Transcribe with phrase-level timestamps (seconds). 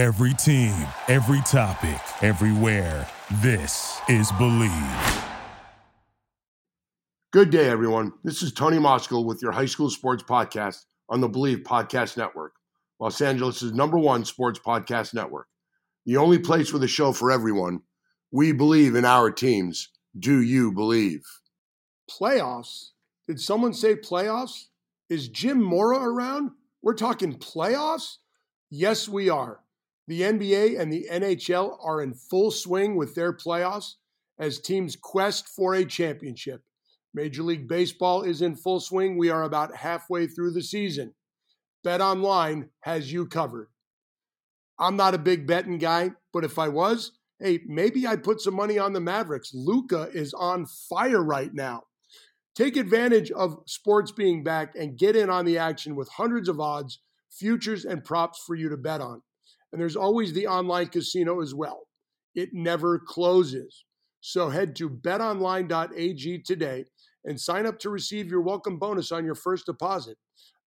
[0.00, 0.74] Every team,
[1.08, 3.06] every topic, everywhere.
[3.42, 5.24] This is Believe.
[7.34, 8.14] Good day, everyone.
[8.24, 12.54] This is Tony Moskal with your high school sports podcast on the Believe Podcast Network,
[12.98, 15.48] Los Angeles' number one sports podcast network.
[16.06, 17.80] The only place with a show for everyone.
[18.30, 19.90] We believe in our teams.
[20.18, 21.26] Do you believe?
[22.10, 22.92] Playoffs?
[23.28, 24.68] Did someone say playoffs?
[25.10, 26.52] Is Jim Mora around?
[26.80, 28.16] We're talking playoffs?
[28.70, 29.60] Yes, we are.
[30.10, 33.94] The NBA and the NHL are in full swing with their playoffs
[34.40, 36.64] as teams quest for a championship.
[37.14, 39.16] Major League Baseball is in full swing.
[39.16, 41.14] We are about halfway through the season.
[41.86, 43.68] BetOnline has you covered.
[44.80, 48.54] I'm not a big betting guy, but if I was, hey, maybe I'd put some
[48.54, 49.52] money on the Mavericks.
[49.54, 51.84] Luka is on fire right now.
[52.56, 56.58] Take advantage of sports being back and get in on the action with hundreds of
[56.58, 56.98] odds,
[57.30, 59.22] futures, and props for you to bet on.
[59.72, 61.86] And there's always the online casino as well.
[62.34, 63.84] It never closes.
[64.20, 66.84] So head to betonline.ag today
[67.24, 70.16] and sign up to receive your welcome bonus on your first deposit.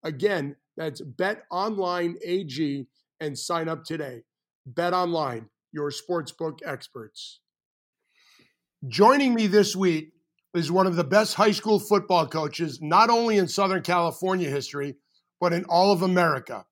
[0.04, 2.88] Again, that's betonline.ag
[3.20, 4.24] and sign up today.
[4.72, 7.40] BetOnline, your sportsbook experts.
[8.88, 10.14] Joining me this week
[10.54, 14.96] is one of the best high school football coaches, not only in Southern California history,
[15.40, 16.66] but in all of America.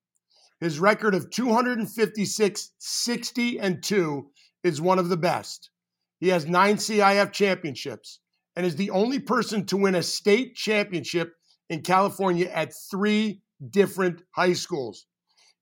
[0.62, 4.30] His record of 256, 60, and 2
[4.64, 5.72] is one of the best.
[6.20, 8.20] He has nine CIF championships
[8.56, 11.34] and is the only person to win a state championship
[11.67, 15.08] in California at three different high schools.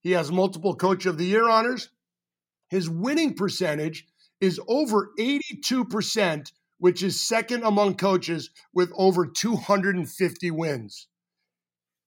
[0.02, 1.90] He has multiple Coach of the Year honors.
[2.70, 4.06] His winning percentage
[4.42, 11.08] is over 82%, which is second among coaches with over 250 wins.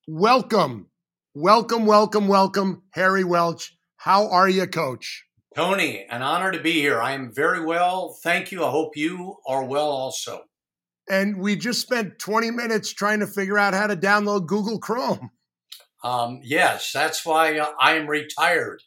[0.07, 0.91] Welcome
[1.35, 3.75] Welcome, welcome, welcome, Harry Welch.
[3.95, 5.25] How are you, Coach?
[5.55, 7.01] Tony, an honor to be here.
[7.01, 8.15] I am very well.
[8.23, 8.63] Thank you.
[8.63, 10.41] I hope you are well also.
[11.09, 15.31] And we just spent 20 minutes trying to figure out how to download Google Chrome.
[16.03, 18.83] Um, yes, that's why uh, I am retired.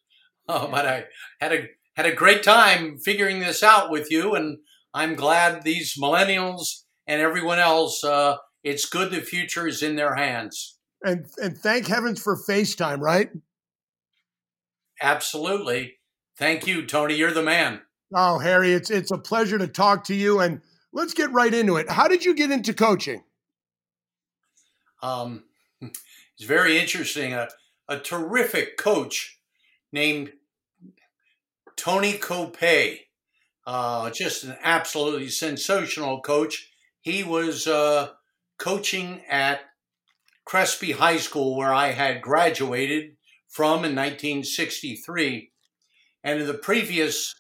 [0.49, 1.07] Uh, but I
[1.41, 1.65] had a
[1.97, 4.59] had a great time figuring this out with you, and
[4.95, 8.05] I'm glad these millennials and everyone else.
[8.05, 13.01] Uh, it's good the future is in their hands and and thank heavens for FaceTime,
[13.01, 13.31] right?
[15.01, 15.97] Absolutely.
[16.39, 17.15] Thank you, Tony.
[17.15, 17.83] You're the man.
[18.15, 20.41] Oh, Harry, it's it's a pleasure to talk to you.
[20.41, 20.61] And
[20.93, 21.91] let's get right into it.
[21.91, 23.23] How did you get into coaching?
[25.03, 25.45] Um,
[25.81, 27.33] it's very interesting.
[27.33, 27.49] A,
[27.89, 29.39] a terrific coach
[29.93, 30.33] named
[31.77, 33.01] Tony Kopay,
[33.67, 36.71] uh, just an absolutely sensational coach.
[37.01, 38.11] He was uh,
[38.59, 39.61] coaching at
[40.47, 43.17] Crespi High School, where I had graduated
[43.49, 45.51] from in 1963.
[46.25, 47.35] And in the previous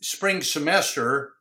[0.00, 1.32] spring semester,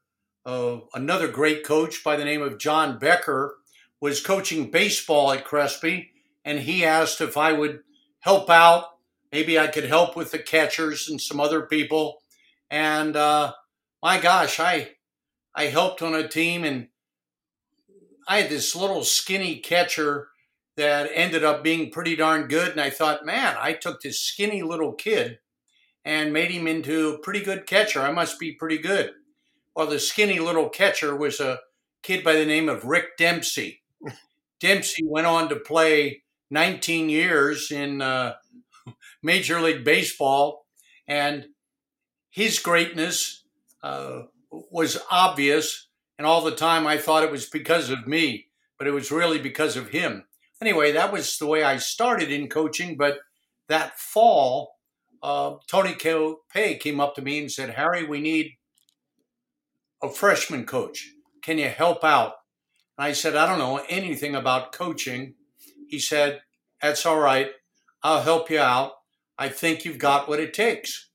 [0.45, 3.55] uh, another great coach by the name of John Becker
[4.01, 6.11] was coaching baseball at Crespi,
[6.43, 7.81] and he asked if I would
[8.19, 8.85] help out.
[9.31, 12.23] Maybe I could help with the catchers and some other people.
[12.69, 13.53] And uh,
[14.01, 14.95] my gosh, I
[15.55, 16.87] I helped on a team, and
[18.27, 20.29] I had this little skinny catcher
[20.75, 22.71] that ended up being pretty darn good.
[22.71, 25.39] And I thought, man, I took this skinny little kid
[26.05, 28.01] and made him into a pretty good catcher.
[28.01, 29.11] I must be pretty good.
[29.75, 31.59] Well, the skinny little catcher was a
[32.01, 33.81] kid by the name of Rick Dempsey.
[34.59, 38.35] Dempsey went on to play 19 years in uh,
[39.23, 40.65] Major League Baseball,
[41.07, 41.47] and
[42.29, 43.43] his greatness
[43.81, 45.87] uh, was obvious
[46.17, 48.47] and all the time I thought it was because of me,
[48.77, 50.25] but it was really because of him.
[50.61, 52.95] Anyway, that was the way I started in coaching.
[52.95, 53.19] But
[53.67, 54.75] that fall,
[55.21, 58.53] uh, Tony Pay came up to me and said, Harry, we need
[60.01, 61.09] a freshman coach.
[61.41, 62.35] Can you help out?
[62.97, 65.35] And I said, I don't know anything about coaching.
[65.87, 66.41] He said,
[66.81, 67.51] That's all right.
[68.01, 68.93] I'll help you out.
[69.37, 71.09] I think you've got what it takes.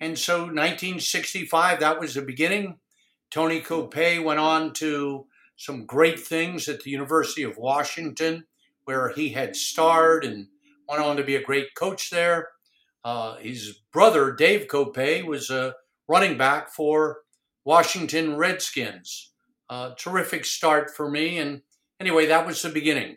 [0.00, 2.78] And so 1965, that was the beginning.
[3.32, 5.26] Tony Kopay went on to
[5.56, 8.44] some great things at the University of Washington,
[8.84, 10.48] where he had starred and
[10.86, 12.50] went on to be a great coach there.
[13.04, 15.74] Uh, his brother, Dave Kopay, was a
[16.06, 17.20] running back for
[17.64, 19.30] Washington Redskins.
[19.70, 21.38] Uh, terrific start for me.
[21.38, 21.62] And
[21.98, 23.16] anyway, that was the beginning.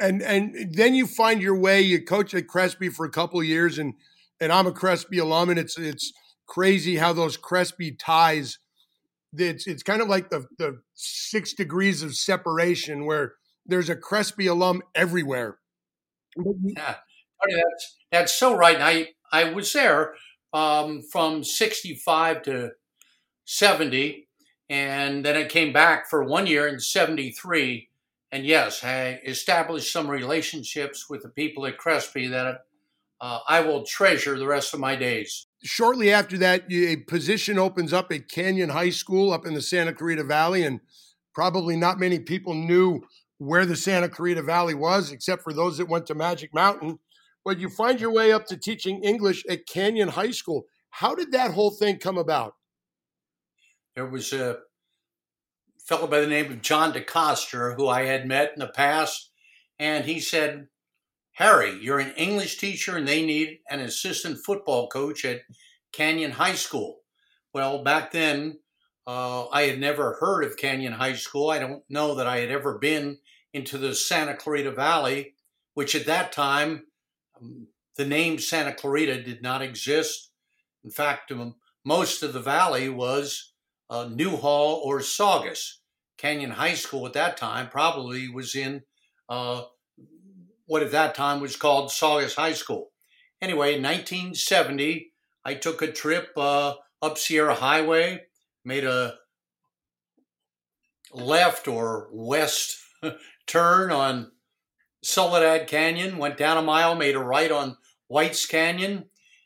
[0.00, 1.82] And and then you find your way.
[1.82, 3.94] You coach at Crespi for a couple years, and
[4.40, 6.12] and I'm a Crespi alum, and it's it's
[6.46, 8.58] crazy how those Crespi ties
[9.36, 13.34] it's it's kind of like the the six degrees of separation where
[13.66, 15.58] there's a Crespi alum everywhere.
[16.36, 16.96] Yeah,
[17.48, 18.74] that's that's so right.
[18.74, 20.14] And I I was there
[20.54, 22.70] um, from 65 to
[23.44, 24.28] 70.
[24.70, 27.88] And then I came back for one year in 73.
[28.32, 32.64] And yes, I established some relationships with the people at Crespi that
[33.20, 35.46] uh, I will treasure the rest of my days.
[35.64, 39.94] Shortly after that, a position opens up at Canyon High School up in the Santa
[39.94, 40.62] Clarita Valley.
[40.62, 40.80] And
[41.34, 43.02] probably not many people knew
[43.38, 46.98] where the Santa Clarita Valley was, except for those that went to Magic Mountain.
[47.44, 50.64] But you find your way up to teaching English at Canyon High School.
[50.90, 52.54] How did that whole thing come about?
[53.96, 54.58] There was a
[55.86, 59.30] fellow by the name of John DeCoster who I had met in the past,
[59.78, 60.68] and he said,
[61.34, 65.42] Harry, you're an English teacher and they need an assistant football coach at
[65.92, 67.00] Canyon High School.
[67.52, 68.60] Well, back then,
[69.06, 71.50] uh, I had never heard of Canyon High School.
[71.50, 73.18] I don't know that I had ever been
[73.52, 75.34] into the Santa Clarita Valley,
[75.74, 76.86] which at that time,
[77.40, 77.66] um,
[77.96, 80.30] the name Santa Clarita did not exist.
[80.84, 83.52] In fact, um, most of the valley was
[83.90, 85.80] uh, Newhall or Saugus.
[86.16, 88.82] Canyon High School at that time probably was in
[89.28, 89.62] uh,
[90.66, 92.90] what at that time was called Saugus High School.
[93.40, 95.12] Anyway, in 1970,
[95.44, 98.22] I took a trip uh, up Sierra Highway
[98.64, 99.14] made a
[101.12, 102.78] left or west
[103.46, 104.32] turn on
[105.02, 107.76] Soledad Canyon, went down a mile, made a right on
[108.08, 109.04] White's Canyon,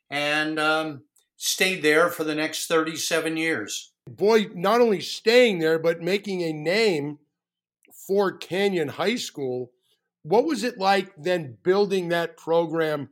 [0.09, 1.03] and um,
[1.37, 3.93] stayed there for the next 37 years.
[4.09, 7.19] Boy, not only staying there, but making a name
[8.07, 9.73] for Canyon High School.
[10.29, 13.11] What was it like then building that program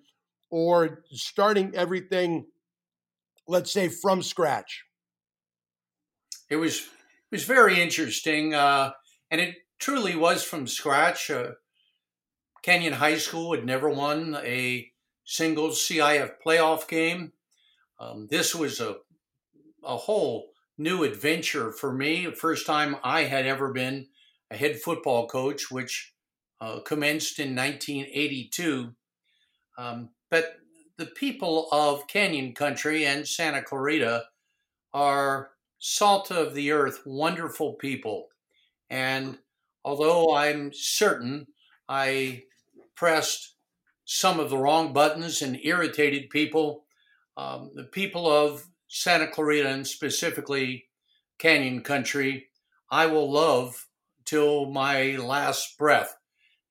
[0.51, 2.47] or starting everything,
[3.49, 4.87] let's say, from scratch?
[6.49, 8.93] it was it was very interesting, uh,
[9.31, 11.31] and it truly was from scratch.
[11.31, 11.53] Uh,
[12.63, 14.91] Canyon High School had never won a
[15.25, 17.33] single CIF playoff game.
[17.99, 18.97] Um, this was a
[19.85, 22.27] a whole new adventure for me.
[22.27, 24.09] The first time I had ever been
[24.51, 26.15] a head football coach, which
[26.61, 28.93] uh, commenced in 1982.
[29.79, 30.57] Um, but
[30.97, 34.25] the people of Canyon Country and Santa Clarita
[34.95, 38.29] are salt of the earth, wonderful people.
[38.89, 39.39] And
[39.85, 41.47] although I'm certain
[41.89, 42.45] I
[42.95, 43.55] pressed
[44.05, 46.85] some of the wrong buttons and irritated people,
[47.37, 50.87] um, the people of Santa Clarita and specifically
[51.39, 52.47] Canyon Country,
[52.91, 53.87] I will love
[54.25, 56.17] till my last breath.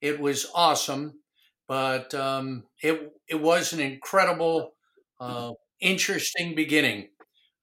[0.01, 1.19] It was awesome,
[1.67, 4.75] but um, it it was an incredible,
[5.19, 7.09] uh, interesting beginning.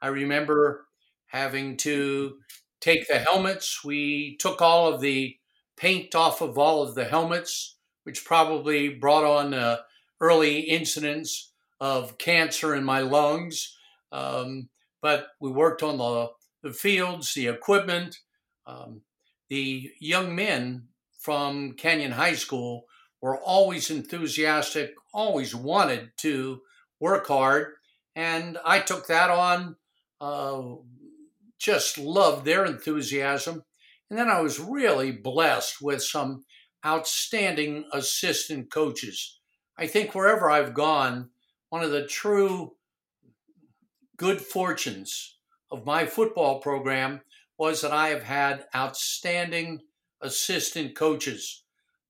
[0.01, 0.87] I remember
[1.27, 2.39] having to
[2.81, 3.85] take the helmets.
[3.85, 5.37] We took all of the
[5.77, 9.79] paint off of all of the helmets, which probably brought on uh,
[10.21, 13.77] early incidents of cancer in my lungs.
[14.11, 14.69] Um,
[15.01, 16.29] but we worked on the,
[16.63, 18.19] the fields, the equipment.
[18.67, 19.03] Um,
[19.49, 20.89] the young men
[21.23, 22.85] from Canyon High School
[23.21, 26.61] were always enthusiastic, always wanted to
[27.01, 27.75] work hard.
[28.15, 29.77] And I took that on
[30.21, 30.63] uh,
[31.59, 33.63] just loved their enthusiasm.
[34.11, 36.45] And then I was really blessed with some
[36.85, 39.39] outstanding assistant coaches.
[39.79, 41.31] I think wherever I've gone,
[41.71, 42.73] one of the true
[44.17, 45.39] good fortunes
[45.71, 47.23] of my football program
[47.59, 49.81] was that I have had outstanding
[50.23, 51.65] assistant coaches.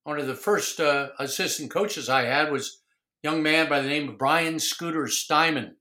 [0.05, 2.81] One of the first uh, assistant coaches I had was
[3.23, 5.77] a young man by the name of Brian Scooter Steinman,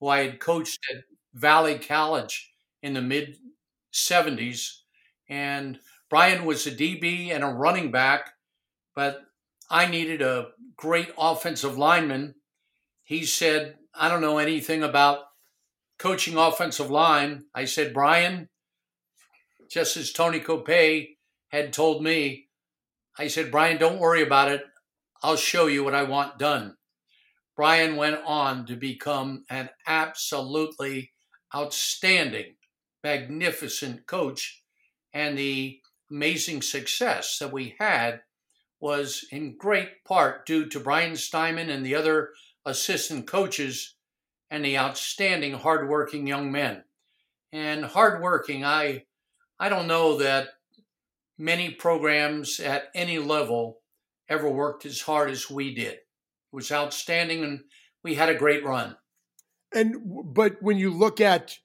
[0.00, 2.52] who I had coached at Valley College
[2.82, 3.36] in the mid
[3.92, 4.80] 70s.
[5.28, 5.78] And
[6.08, 8.30] Brian was a DB and a running back,
[8.94, 9.22] but
[9.68, 12.34] I needed a great offensive lineman.
[13.02, 15.20] He said, I don't know anything about
[15.98, 17.44] coaching offensive line.
[17.54, 18.48] I said, Brian,
[19.68, 21.15] just as Tony Kopay
[21.48, 22.48] had told me,
[23.18, 24.62] I said, Brian, don't worry about it.
[25.22, 26.76] I'll show you what I want done.
[27.56, 31.12] Brian went on to become an absolutely
[31.54, 32.56] outstanding
[33.02, 34.62] magnificent coach.
[35.14, 38.20] And the amazing success that we had
[38.80, 42.30] was in great part due to Brian Steinman and the other
[42.66, 43.94] assistant coaches
[44.50, 46.84] and the outstanding hardworking young men.
[47.52, 49.04] And hardworking, I
[49.58, 50.48] I don't know that
[51.38, 53.80] many programs at any level
[54.28, 55.94] ever worked as hard as we did.
[55.94, 56.02] It
[56.52, 57.60] was outstanding and
[58.02, 58.96] we had a great run.
[59.74, 59.96] And
[60.34, 61.58] but when you look at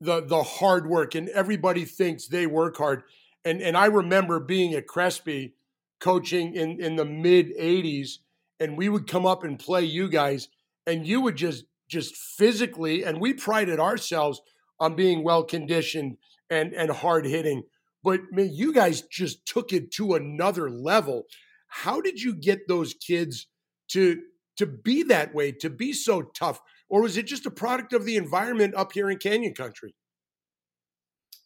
[0.00, 3.04] the the hard work and everybody thinks they work hard.
[3.44, 5.54] And and I remember being at Crespi
[6.00, 8.18] coaching in in the mid 80s
[8.58, 10.48] and we would come up and play you guys
[10.86, 14.40] and you would just just physically, and we prided ourselves
[14.80, 16.16] on being well conditioned
[16.50, 17.62] and and hard hitting.
[18.02, 21.24] But man, you guys just took it to another level.
[21.68, 23.46] How did you get those kids
[23.88, 24.22] to
[24.58, 26.60] to be that way, to be so tough?
[26.88, 29.94] Or was it just a product of the environment up here in Canyon Country?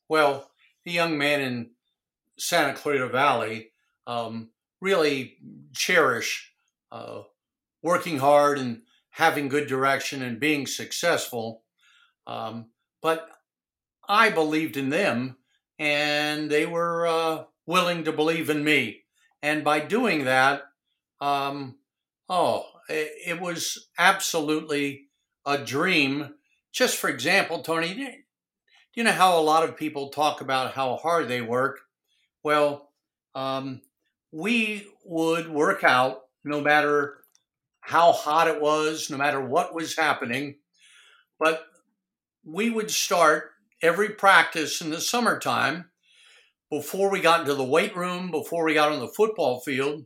[0.09, 0.51] Well,
[0.85, 1.71] the young man in
[2.39, 3.71] Santa Clarita Valley
[4.07, 5.37] um, really
[5.73, 6.53] cherish
[6.91, 7.23] uh,
[7.83, 11.63] working hard and having good direction and being successful.
[12.27, 12.67] Um,
[13.03, 13.29] but
[14.09, 15.37] I believed in them,
[15.79, 19.03] and they were uh, willing to believe in me.
[19.43, 20.63] And by doing that,
[21.21, 21.77] um,
[22.29, 25.09] oh, it, it, was absolutely
[25.45, 26.35] a dream.
[26.73, 28.05] Just for example, Tony, do
[28.95, 31.81] you know how a lot of people talk about how hard they work?
[32.43, 32.91] Well,
[33.35, 33.83] um,
[34.33, 37.19] we would work out no matter
[37.81, 40.57] how hot it was, no matter what was happening.
[41.39, 41.65] But
[42.45, 43.51] we would start
[43.83, 45.91] every practice in the summertime
[46.71, 50.05] before we got into the weight room, before we got on the football field.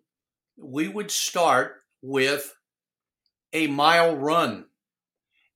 [0.57, 2.55] We would start with
[3.53, 4.67] a mile run.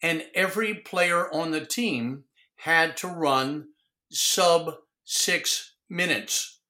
[0.03, 2.25] And every player on the team
[2.57, 3.69] had to run
[4.11, 6.61] sub six minutes.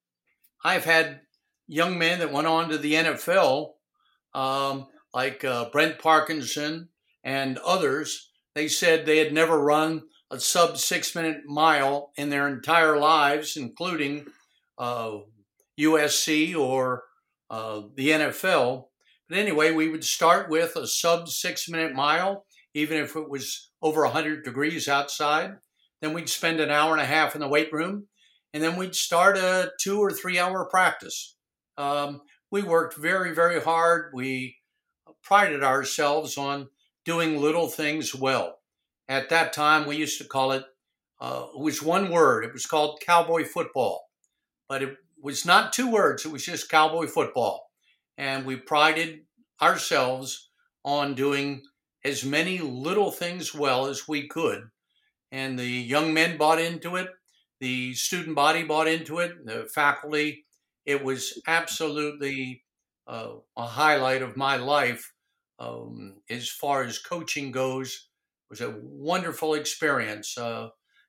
[0.65, 1.21] I've had
[1.67, 3.73] young men that went on to the NFL,
[4.35, 6.89] um, like uh, Brent Parkinson
[7.23, 10.03] and others, they said they had never run
[10.35, 14.27] a sub six minute mile in their entire lives, including
[14.77, 15.19] uh,
[15.79, 17.05] USC or
[17.51, 18.87] uh, the NFL.
[19.29, 23.71] But anyway, we would start with a sub six minute mile, even if it was
[23.81, 25.55] over 100 degrees outside.
[26.03, 28.09] Then we'd spend an hour and a half in the weight room,
[28.53, 31.37] and then we'd start a two or three hour practice.
[31.79, 34.13] Um, we worked very, very hard.
[34.13, 34.57] We
[35.23, 36.69] prided ourselves on
[37.05, 38.59] doing little things well.
[39.09, 40.65] At that time, we used to call it,
[41.21, 42.45] uh, it was one word.
[42.45, 44.09] It was called cowboy football.
[44.69, 47.71] But it was not two words, it was just cowboy football.
[48.17, 49.21] And we prided
[49.61, 50.51] ourselves
[50.85, 51.63] on doing
[52.05, 54.69] as many little things well as we could.
[55.33, 57.09] And the young men bought into it,
[57.61, 60.45] the student body bought into it, the faculty.
[60.85, 62.63] It was absolutely
[63.07, 65.13] uh, a highlight of my life
[65.59, 68.09] um, as far as coaching goes.
[68.51, 70.37] Was a wonderful experience.
[70.39, 70.69] Uh,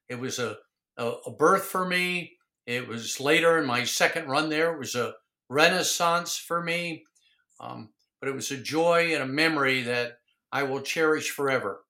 [0.09, 0.57] it was a,
[0.97, 2.33] a, a birth for me.
[2.65, 4.73] It was later in my second run there.
[4.73, 5.13] It was a
[5.49, 7.03] renaissance for me.
[7.59, 7.89] Um,
[8.19, 10.17] but it was a joy and a memory that
[10.51, 11.81] I will cherish forever.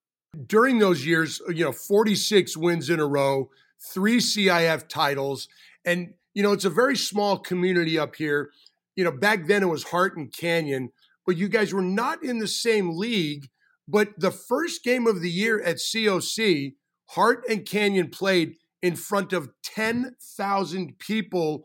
[0.47, 3.49] During those years, you know, 46 wins in a row,
[3.79, 5.47] three CIF titles,
[5.85, 8.49] and you know, it's a very small community up here.
[8.97, 10.91] You know, back then it was Hart and Canyon,
[11.25, 13.49] but you guys were not in the same league.
[13.87, 16.73] But the first game of the year at COC,
[17.11, 21.63] Hart and Canyon played in front of 10,000 people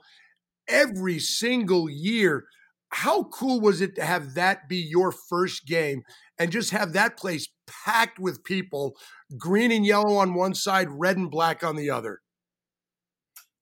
[0.68, 2.44] every single year.
[2.90, 6.02] How cool was it to have that be your first game
[6.38, 7.48] and just have that place
[7.84, 8.96] packed with people,
[9.38, 12.20] green and yellow on one side, red and black on the other?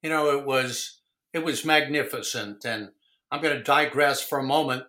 [0.02, 1.00] You know, it was
[1.32, 2.88] it was magnificent and
[3.30, 4.84] I'm going to digress for a moment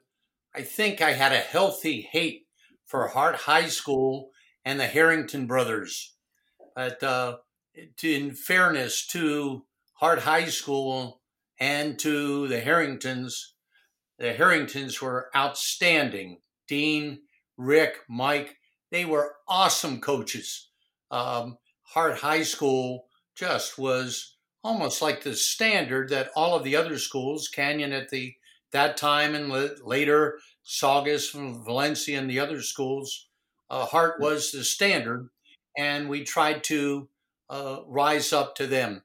[0.55, 2.47] I think I had a healthy hate
[2.89, 4.31] for Hart High School
[4.65, 6.15] and the Herrington brothers.
[6.75, 7.37] But uh,
[7.97, 11.21] to, in fairness to Hart High School
[11.59, 13.53] and to the Herringtons,
[14.17, 16.39] the Herringtons were outstanding.
[16.67, 17.19] Dean,
[17.57, 18.57] Rick, Mike,
[18.91, 20.69] they were awesome coaches.
[21.11, 23.05] Um, Hart High School
[23.35, 28.33] just was almost like the standard that all of the other schools, Canyon at the
[28.71, 29.51] that time and
[29.83, 30.39] later
[30.71, 33.25] Saugus from Valencia and the other schools,
[33.71, 35.29] uh, Hart was the standard,
[35.75, 37.09] and we tried to
[37.49, 39.01] uh, rise up to them.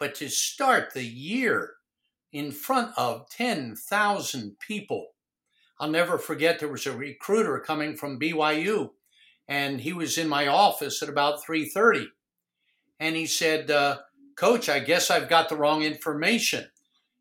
[0.00, 1.74] But to start the year
[2.32, 5.10] in front of 10,000 people,
[5.78, 8.90] I'll never forget there was a recruiter coming from BYU,
[9.46, 12.08] and he was in my office at about 3:30,
[12.98, 14.00] and he said, uh,
[14.34, 16.72] "Coach, I guess I've got the wrong information."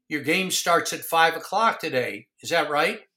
[0.07, 2.29] Your game starts at five o'clock today.
[2.41, 3.07] Is that right?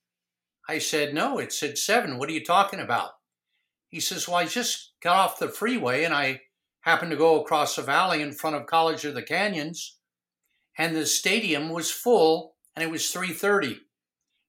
[0.68, 2.18] I said, No, it said seven.
[2.18, 3.11] What are you talking about?
[3.88, 6.42] He says, Well, I just got off the freeway and I
[6.80, 9.99] happened to go across the valley in front of College of the Canyons,
[10.78, 13.80] and the stadium was full and it was 3:30.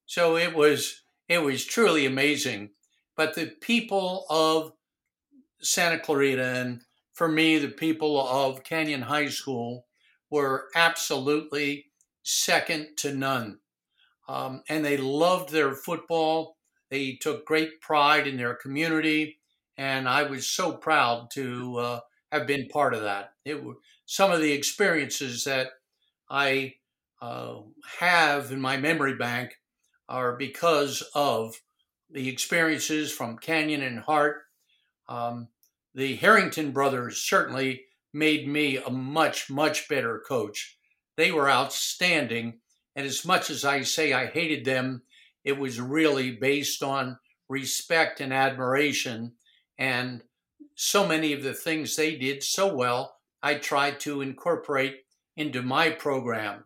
[0.06, 2.72] So it was it was truly amazing.
[3.16, 4.74] But the people of
[5.62, 6.82] Santa Clarita and
[7.14, 9.88] for me, the people of Canyon High School
[10.30, 11.88] were absolutely
[12.22, 13.60] second to none.
[14.28, 16.58] Um, and they loved their football.
[16.90, 19.40] They took great pride in their community
[19.78, 22.00] and I was so proud to uh,
[22.32, 23.34] have been part of that.
[23.46, 23.62] It
[24.06, 25.68] some of the experiences that
[26.30, 26.76] I
[27.22, 27.58] uh,
[28.00, 29.56] have in my memory bank
[30.10, 31.62] are because of
[32.10, 34.44] the experiences from Canyon and Hart.
[35.10, 35.50] Um,
[35.94, 40.78] the Herrington brothers certainly made me a much, much better coach.
[41.18, 42.60] They were outstanding.
[42.98, 45.04] And as much as I say I hated them,
[45.44, 49.34] it was really based on respect and admiration.
[49.78, 50.24] And
[50.74, 55.92] so many of the things they did so well, I tried to incorporate into my
[55.92, 56.64] program.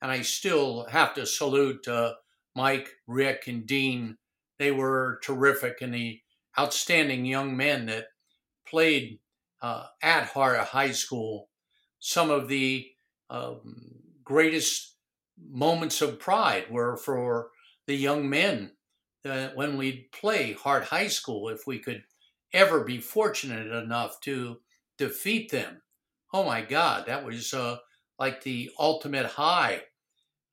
[0.00, 2.14] And I still have to salute uh,
[2.56, 4.16] Mike, Rick, and Dean.
[4.58, 6.22] They were terrific and the
[6.58, 8.06] outstanding young men that
[8.66, 9.18] played
[9.60, 11.50] uh, at Hart High School.
[11.98, 12.86] Some of the
[13.28, 14.94] um, greatest
[15.50, 17.50] moments of pride were for
[17.86, 18.72] the young men
[19.24, 22.02] uh, when we'd play Hart High School, if we could
[22.52, 24.58] ever be fortunate enough to
[24.96, 25.82] defeat them.
[26.32, 27.78] Oh my God, that was uh,
[28.18, 29.82] like the ultimate high.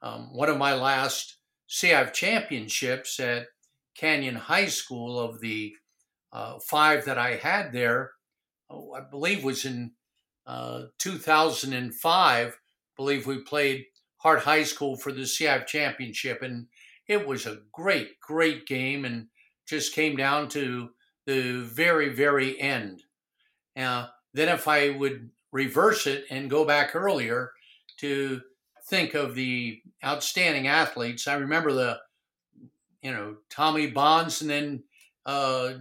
[0.01, 1.37] Um, one of my last
[1.69, 3.47] CIF championships at
[3.95, 5.73] Canyon High School of the
[6.31, 8.11] uh, five that I had there,
[8.69, 9.91] oh, I believe was in
[10.45, 12.47] uh, 2005.
[12.47, 12.51] I
[12.95, 13.85] believe we played
[14.25, 16.65] Hart High School for the CIF championship, and
[17.07, 19.27] it was a great, great game, and
[19.67, 20.89] just came down to
[21.27, 23.03] the very, very end.
[23.75, 27.51] Now, then if I would reverse it and go back earlier
[27.97, 28.41] to
[28.85, 31.99] think of the outstanding athletes, I remember the,
[33.03, 34.83] you know, Tommy Bonds and then
[35.27, 35.73] uh,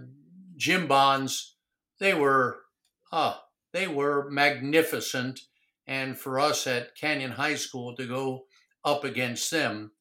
[0.55, 1.55] Jim Bonds.
[1.99, 2.59] They were,
[3.11, 3.37] uh,
[3.71, 5.41] they were magnificent.
[5.87, 8.45] And for us at Canyon High School to go
[8.83, 9.91] up against them,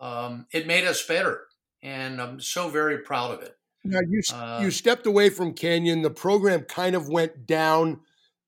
[0.00, 1.46] um, it made us better.
[1.82, 3.56] And I'm so very proud of it.
[3.84, 6.02] Now you uh, you stepped away from Canyon.
[6.02, 8.00] The program kind of went down.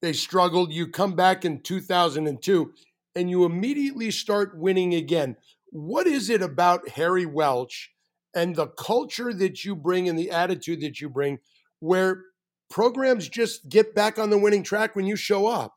[0.03, 0.73] They struggled.
[0.73, 2.73] You come back in 2002,
[3.15, 5.37] and you immediately start winning again.
[5.71, 7.93] What is it about Harry Welch
[8.35, 11.39] and the culture that you bring and the attitude that you bring,
[11.81, 12.25] where
[12.69, 15.77] programs just get back on the winning track when you show up?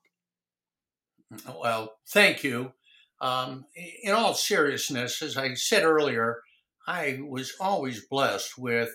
[1.48, 2.74] Well, thank you.
[3.22, 3.66] Um,
[4.04, 6.42] in all seriousness, as I said earlier,
[6.88, 8.90] I was always blessed with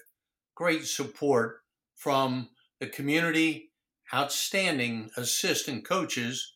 [0.55, 1.61] great support
[1.97, 3.73] from the community,
[4.15, 6.55] outstanding assistant coaches,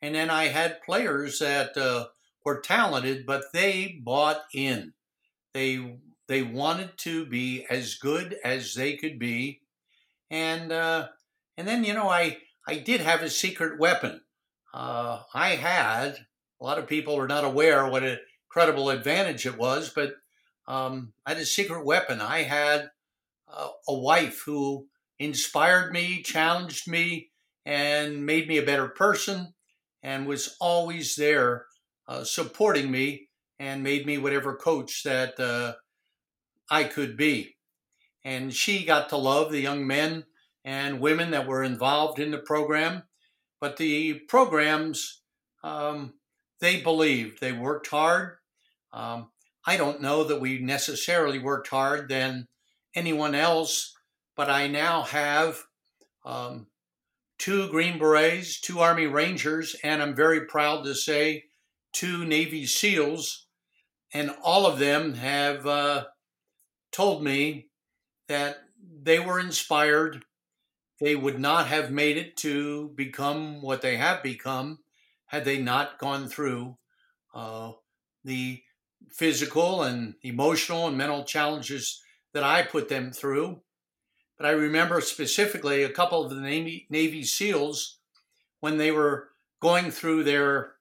[0.00, 2.06] and then I had players that uh,
[2.44, 4.94] were talented, but they bought in.
[5.54, 9.60] They they wanted to be as good as they could be,
[10.30, 11.08] and uh,
[11.56, 14.22] and then you know I I did have a secret weapon.
[14.72, 16.26] Uh, I had
[16.60, 20.14] a lot of people are not aware what an incredible advantage it was, but
[20.68, 22.20] um, I had a secret weapon.
[22.20, 22.90] I had
[23.88, 24.86] a wife who
[25.18, 27.30] inspired me, challenged me,
[27.66, 29.54] and made me a better person,
[30.02, 31.66] and was always there
[32.08, 35.74] uh, supporting me and made me whatever coach that uh,
[36.70, 37.56] I could be.
[38.24, 40.24] And she got to love the young men
[40.64, 43.02] and women that were involved in the program.
[43.62, 45.22] But the programs,
[45.62, 46.14] um,
[46.60, 48.38] they believed, they worked hard.
[48.92, 49.30] Um,
[49.64, 52.48] I don't know that we necessarily worked hard than
[52.92, 53.94] anyone else,
[54.34, 55.62] but I now have
[56.24, 56.66] um,
[57.38, 61.44] two Green Berets, two Army Rangers, and I'm very proud to say
[61.92, 63.46] two Navy SEALs.
[64.12, 66.06] And all of them have uh,
[66.90, 67.68] told me
[68.26, 68.56] that
[69.00, 70.24] they were inspired.
[71.02, 74.78] They would not have made it to become what they have become
[75.26, 76.78] had they not gone through
[77.34, 77.72] uh,
[78.24, 78.62] the
[79.10, 82.00] physical and emotional and mental challenges
[82.34, 83.62] that I put them through.
[84.38, 87.98] But I remember specifically a couple of the Navy, Navy SEALs
[88.60, 90.74] when they were going through their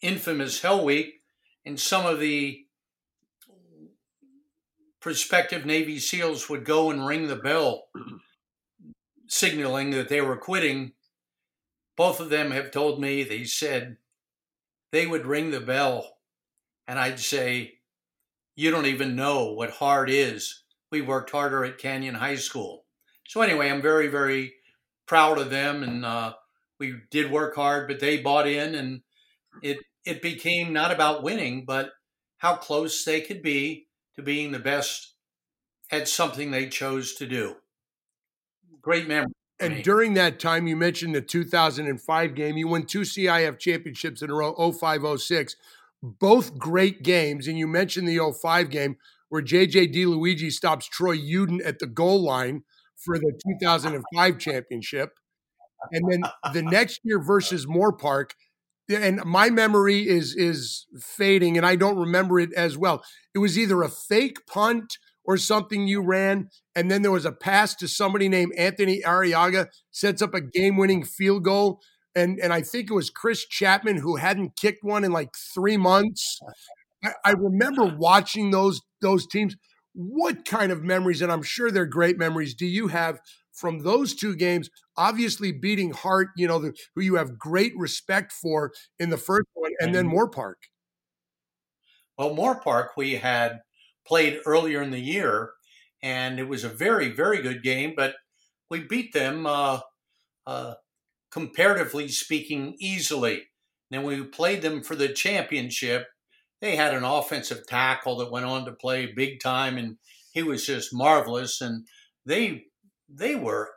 [0.00, 1.22] infamous Hell Week,
[1.66, 2.64] and some of the
[5.00, 7.88] prospective Navy SEALs would go and ring the bell,
[9.28, 10.92] signaling that they were quitting.
[11.96, 13.98] Both of them have told me, they said
[14.92, 16.18] they would ring the bell,
[16.86, 17.80] and I'd say,
[18.56, 22.84] You don't even know what hard is we worked harder at Canyon High School.
[23.26, 24.54] So anyway, I'm very, very
[25.06, 26.34] proud of them, and uh,
[26.78, 29.02] we did work hard, but they bought in, and
[29.62, 31.90] it it became not about winning, but
[32.38, 35.14] how close they could be to being the best
[35.90, 37.56] at something they chose to do.
[38.82, 39.32] Great memory.
[39.60, 42.56] And during that time, you mentioned the 2005 game.
[42.56, 45.56] You won two CIF championships in a row, 05, 06,
[46.02, 47.48] both great games.
[47.48, 48.96] And you mentioned the 05 game
[49.28, 52.62] where JJ DiLuigi stops Troy Uden at the goal line
[52.96, 55.18] for the 2005 championship.
[55.92, 58.30] And then the next year versus Moorpark,
[58.88, 63.04] and my memory is is fading and I don't remember it as well.
[63.34, 67.32] It was either a fake punt or something you ran, and then there was a
[67.32, 71.80] pass to somebody named Anthony Arriaga, sets up a game-winning field goal.
[72.14, 75.76] And, and I think it was Chris Chapman who hadn't kicked one in like three
[75.76, 76.38] months.
[77.04, 79.54] I, I remember watching those those teams.
[79.92, 83.20] What kind of memories, and I'm sure they're great memories, do you have
[83.52, 84.70] from those two games?
[84.96, 89.48] Obviously, beating Hart, you know, the, who you have great respect for in the first
[89.54, 90.16] one, and then mm-hmm.
[90.16, 90.54] Moorpark.
[92.16, 93.60] Well, Moorpark, we had
[94.08, 95.52] played earlier in the year,
[96.02, 98.14] and it was a very, very good game, but
[98.70, 99.80] we beat them, uh,
[100.46, 100.74] uh,
[101.30, 103.44] comparatively speaking, easily.
[103.90, 106.06] Then we played them for the championship.
[106.60, 109.98] They had an offensive tackle that went on to play big time, and
[110.32, 111.60] he was just marvelous.
[111.60, 111.86] And
[112.26, 112.64] they
[113.08, 113.70] they were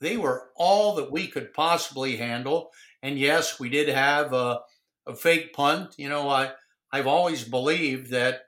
[0.00, 2.70] they were all that we could possibly handle.
[3.02, 4.60] And yes, we did have a,
[5.06, 5.94] a fake punt.
[5.96, 6.52] You know, I
[6.92, 8.42] I've always believed that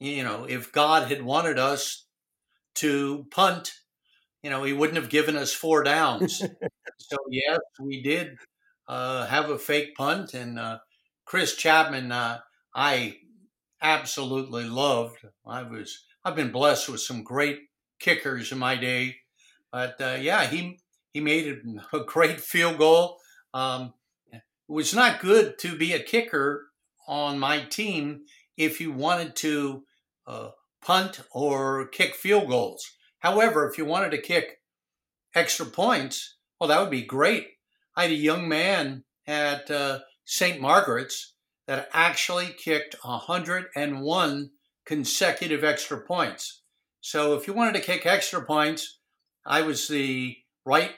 [0.00, 2.06] you know, if God had wanted us
[2.76, 3.72] to punt,
[4.42, 6.38] you know, He wouldn't have given us four downs.
[6.98, 8.36] so yes, we did
[8.88, 10.78] uh, have a fake punt, and uh,
[11.24, 12.38] Chris Chapman, uh,
[12.74, 13.16] I
[13.82, 15.18] absolutely loved.
[15.46, 17.60] I was I've been blessed with some great
[17.98, 19.16] kickers in my day,
[19.72, 20.78] but uh, yeah, he
[21.12, 21.60] he made
[21.92, 23.18] a great field goal.
[23.54, 23.94] Um,
[24.32, 26.68] it was not good to be a kicker
[27.08, 28.22] on my team
[28.56, 29.84] if you wanted to
[30.26, 30.50] uh,
[30.82, 32.84] punt or kick field goals.
[33.20, 34.60] However, if you wanted to kick
[35.34, 37.48] extra points, well, that would be great.
[37.96, 40.60] I had a young man at uh, St.
[40.60, 41.34] Margaret's
[41.66, 44.50] that actually kicked 101
[44.84, 46.62] consecutive extra points.
[47.00, 48.98] So if you wanted to kick extra points,
[49.44, 50.92] I was the right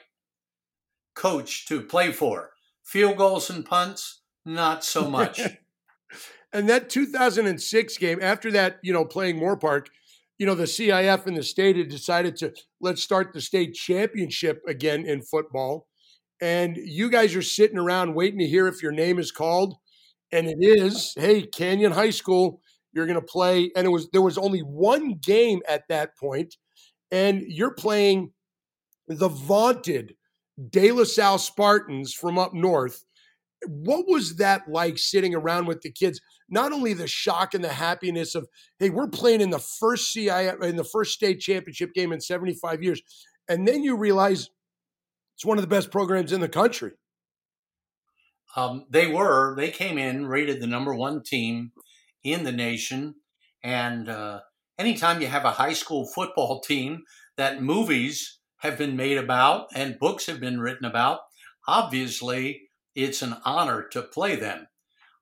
[1.15, 2.51] coach to play for.
[2.83, 5.41] Field goals and punts, not so much.
[6.51, 9.87] And that 2006 game, after that, you know, playing Moorpark,
[10.37, 14.61] you know, the CIF and the state had decided to let's start the state championship
[14.67, 15.87] again in football.
[16.41, 19.75] And you guys are sitting around waiting to hear if your name is called.
[20.31, 22.61] And it is, hey, Canyon High School,
[22.93, 23.71] you're going to play.
[23.75, 26.55] And it was, there was only one game at that point,
[27.11, 28.31] And you're playing
[29.07, 30.15] the vaunted
[30.69, 33.03] De La Salle Spartans from up north.
[33.67, 36.21] What was that like sitting around with the kids?
[36.49, 38.47] not only the shock and the happiness of,
[38.79, 42.83] hey, we're playing in the first CI in the first state championship game in 75
[42.83, 43.01] years.
[43.47, 44.49] And then you realize
[45.35, 46.91] it's one of the best programs in the country.
[48.55, 49.55] Um, they were.
[49.55, 51.71] They came in rated the number one team
[52.23, 53.15] in the nation.
[53.63, 54.41] And uh,
[54.77, 57.03] anytime you have a high school football team
[57.37, 61.19] that movies have been made about and books have been written about,
[61.67, 64.67] obviously it's an honor to play them.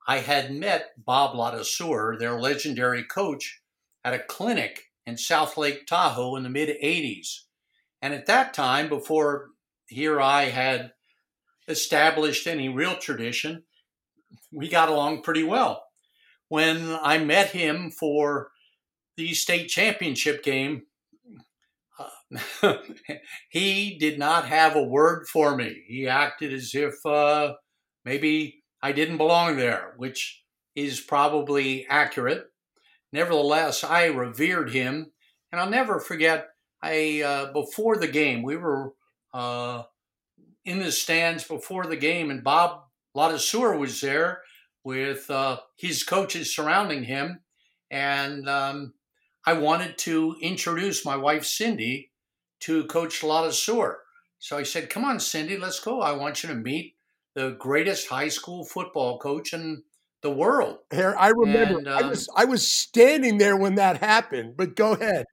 [0.07, 3.61] I had met Bob Ladouceur, their legendary coach,
[4.03, 7.41] at a clinic in South Lake Tahoe in the mid 80s.
[8.01, 9.49] And at that time, before
[9.87, 10.93] here I had
[11.67, 13.63] established any real tradition,
[14.51, 15.83] we got along pretty well.
[16.49, 18.51] When I met him for
[19.17, 20.83] the state championship game,
[23.49, 25.83] he did not have a word for me.
[25.87, 27.53] He acted as if uh,
[28.03, 30.43] maybe I didn't belong there, which
[30.75, 32.45] is probably accurate.
[33.13, 35.11] Nevertheless, I revered him,
[35.51, 36.49] and I'll never forget.
[36.81, 38.93] I uh, before the game, we were
[39.33, 39.83] uh,
[40.65, 42.81] in the stands before the game, and Bob
[43.15, 44.41] Ladouceur was there
[44.83, 47.39] with uh, his coaches surrounding him,
[47.89, 48.93] and um,
[49.45, 52.11] I wanted to introduce my wife Cindy
[52.61, 53.97] to Coach Ladouceur.
[54.39, 56.01] So I said, "Come on, Cindy, let's go.
[56.01, 56.95] I want you to meet
[57.35, 59.83] the greatest high school football coach in
[60.21, 60.79] the world.
[60.91, 64.75] Here, I remember and, um, I was I was standing there when that happened, but
[64.75, 65.25] go ahead.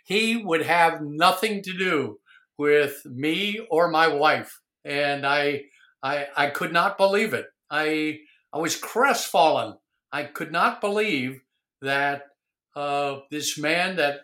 [0.05, 2.18] he would have nothing to do
[2.57, 5.64] with me or my wife, and I
[6.03, 7.46] I I could not believe it.
[7.68, 8.20] I
[8.53, 9.79] I was crestfallen.
[10.12, 11.40] I could not believe
[11.83, 12.22] that
[12.77, 14.20] uh, this man that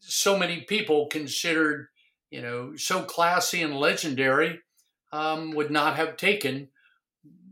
[0.00, 1.88] so many people considered
[2.30, 4.60] you know, so classy and legendary,
[5.12, 6.68] um, would not have taken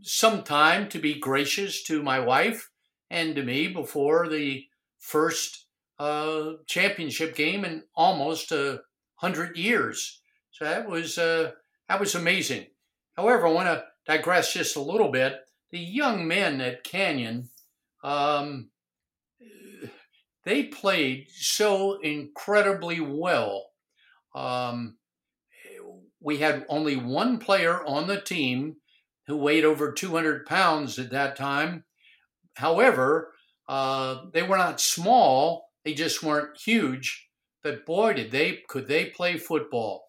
[0.01, 2.69] some time to be gracious to my wife
[3.09, 4.65] and to me before the
[4.97, 5.65] first
[5.99, 8.81] uh, championship game in almost a
[9.15, 10.21] hundred years.
[10.51, 11.51] So that was uh,
[11.89, 12.67] that was amazing.
[13.17, 15.35] However, I want to digress just a little bit.
[15.71, 17.49] The young men at Canyon,
[18.01, 18.69] um,
[20.45, 23.67] they played so incredibly well.
[24.33, 24.97] Um,
[26.21, 28.77] we had only one player on the team
[29.27, 31.85] who weighed over 200 pounds at that time.
[32.55, 33.33] However,
[33.67, 37.27] uh, they were not small; they just weren't huge.
[37.63, 40.05] But boy, did they could they play football?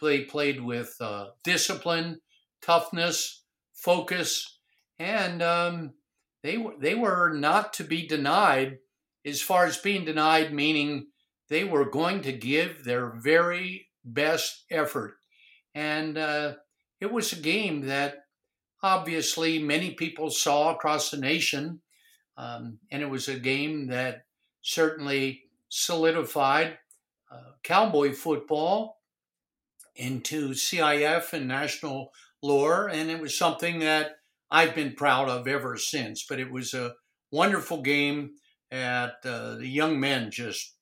[0.00, 2.20] They played with uh, discipline,
[2.60, 4.58] toughness, focus,
[4.98, 5.92] and um,
[6.42, 8.78] they were they were not to be denied.
[9.24, 11.06] As far as being denied, meaning
[11.48, 15.14] they were going to give their very best effort,
[15.74, 16.54] and uh,
[17.00, 18.16] it was a game that
[18.82, 21.80] obviously many people saw across the nation,
[22.36, 24.22] um, and it was a game that
[24.62, 26.78] certainly solidified
[27.30, 28.98] uh, cowboy football
[29.96, 32.10] into CIF and national
[32.42, 34.12] lore, and it was something that
[34.50, 36.24] I've been proud of ever since.
[36.28, 36.94] But it was a
[37.30, 38.32] wonderful game
[38.72, 40.74] at uh, the young men just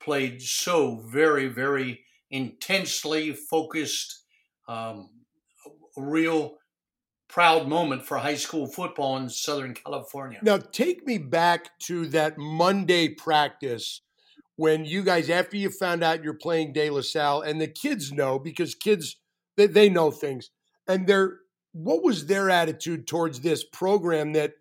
[0.00, 4.24] played so very, very intensely focused,
[4.68, 5.08] um,
[5.96, 6.56] real
[7.28, 10.38] proud moment for high school football in Southern California.
[10.42, 14.02] Now, take me back to that Monday practice
[14.56, 18.12] when you guys, after you found out you're playing De La Salle, and the kids
[18.12, 19.16] know because kids
[19.56, 20.50] they, they know things,
[20.88, 21.38] and they're
[21.72, 24.54] what was their attitude towards this program that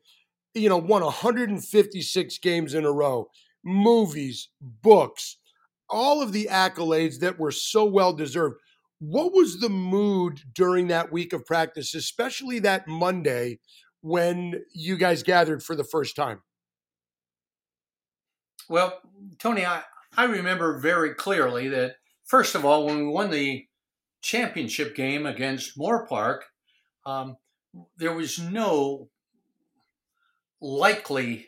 [0.56, 3.30] you know won 156 games in a row,
[3.64, 5.38] movies, books,
[5.90, 8.56] all of the accolades that were so well deserved.
[9.00, 13.60] What was the mood during that week of practice, especially that Monday
[14.02, 16.42] when you guys gathered for the first time?
[18.70, 19.00] Well,
[19.38, 19.84] Tony, I,
[20.18, 23.66] I remember very clearly that, first of all, when we won the
[24.22, 26.40] championship game against Moorpark,
[27.06, 27.36] um,
[27.98, 29.10] there was no
[30.66, 31.46] likelihood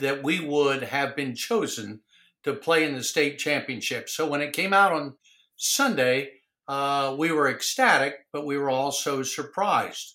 [0.00, 2.00] that we would have been chosen
[2.42, 4.08] to play in the state championship.
[4.08, 5.16] So when it came out on
[5.56, 6.30] Sunday,
[6.66, 10.14] uh, we were ecstatic, but we were also surprised.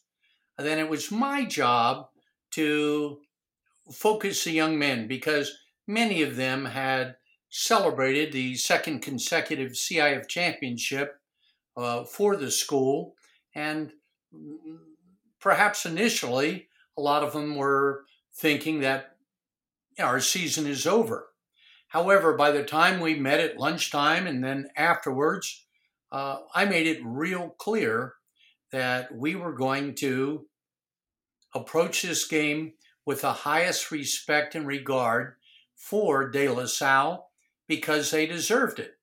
[0.58, 2.08] And then it was my job
[2.52, 3.20] to
[3.94, 5.52] focus the young men because
[5.88, 7.16] many of them had
[7.50, 11.20] celebrated the second consecutive CIF championship
[11.78, 13.14] uh, for the school.
[13.54, 13.92] And
[15.40, 16.67] perhaps initially,
[16.98, 18.06] a lot of them were
[18.36, 19.18] thinking that
[19.98, 21.28] you know, our season is over.
[21.90, 25.66] However, by the time we met at lunchtime and then afterwards,
[26.12, 28.16] uh, I made it real clear
[28.72, 30.46] that we were going to
[31.56, 32.74] approach this game
[33.06, 35.36] with the highest respect and regard
[35.76, 37.30] for De La Salle
[37.68, 38.96] because they deserved it.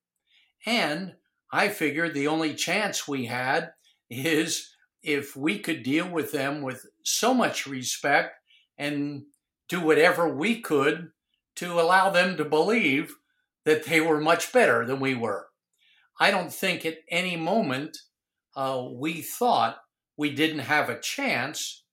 [0.67, 1.15] And
[1.51, 3.73] I figured the only chance we had
[4.11, 4.74] is
[5.05, 8.39] if we could deal with them with so much respect
[8.79, 9.23] and
[9.69, 11.11] do whatever we could
[11.57, 13.15] to allow them to believe
[13.65, 15.47] that they were much better than we were.
[16.19, 17.97] I don't think at any moment
[18.57, 19.79] uh, we thought
[20.17, 21.85] we didn't have a chance,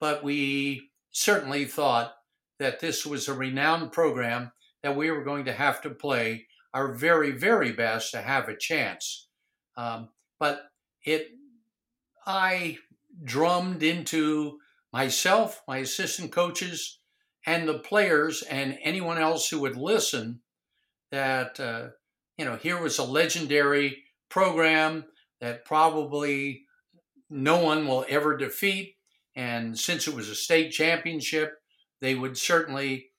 [0.00, 2.14] but we certainly thought
[2.58, 6.92] that this was a renowned program that we were going to have to play our
[6.92, 9.28] very, very best to have a chance.
[9.76, 10.62] Um, but
[11.04, 11.28] it,
[12.26, 12.78] I
[13.24, 14.58] drummed into
[14.92, 16.98] myself, my assistant coaches,
[17.46, 20.40] and the players, and anyone else who would listen
[21.10, 21.88] that, uh,
[22.36, 25.04] you know, here was a legendary program
[25.40, 26.64] that probably
[27.28, 28.96] no one will ever defeat.
[29.34, 31.54] And since it was a state championship,
[32.00, 33.10] they would certainly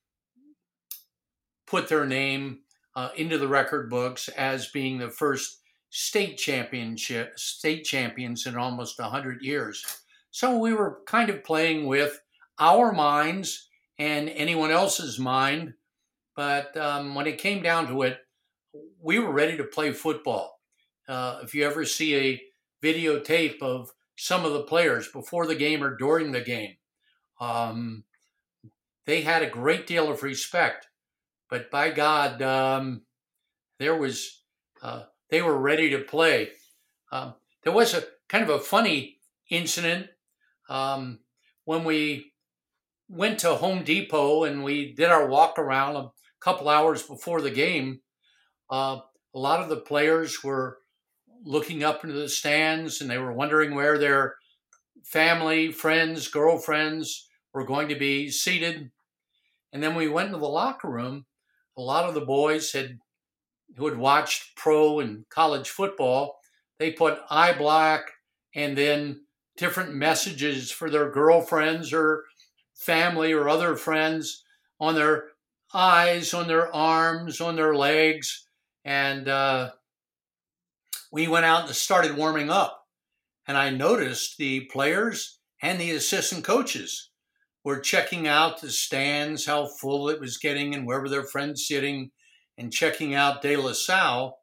[1.66, 2.60] put their name
[2.96, 5.61] uh, into the record books as being the first
[5.91, 9.86] state championship state champions in almost 100 years.
[10.32, 12.19] So we were kind of playing with
[12.58, 13.67] our minds
[13.99, 15.73] and anyone else's mind.
[16.36, 18.17] But um, when it came down to it
[19.01, 20.60] we were ready to play football.
[21.08, 22.41] Uh, if you ever see a
[22.82, 26.77] videotape of some of the players before the game or during the game
[27.41, 28.06] um,
[29.06, 30.88] they had a great deal of respect.
[31.49, 33.01] But by God, um,
[33.80, 34.43] there was
[34.82, 36.50] uh, they were ready to play.
[37.12, 39.17] Um, there was a kind of a funny
[39.50, 40.08] incident
[40.70, 41.20] um,
[41.65, 42.34] when we
[43.10, 47.50] went to Home Depot and we did our walk around a couple hours before the
[47.50, 48.02] game.
[48.70, 49.00] Uh,
[49.34, 50.78] a lot of the players were
[51.44, 54.36] looking up into the stands and they were wondering where their
[55.04, 58.91] family, friends, girlfriends were going to be seated.
[59.74, 61.26] And then we went into the locker room.
[61.78, 63.00] A lot of the boys had
[63.77, 66.39] who had watched pro and college football,
[66.79, 68.12] they put eye black
[68.55, 69.21] and then
[69.57, 72.25] different messages for their girlfriends or
[72.75, 74.43] family or other friends
[74.79, 75.25] on their
[75.73, 78.47] eyes on their arms, on their legs,
[78.84, 79.71] and uh,
[81.12, 82.86] we went out and started warming up.
[83.47, 87.10] And I noticed the players and the assistant coaches
[87.63, 91.67] were checking out the stands, how full it was getting, and where were their friends
[91.67, 92.12] sitting,
[92.62, 94.39] and checking out De La Salle.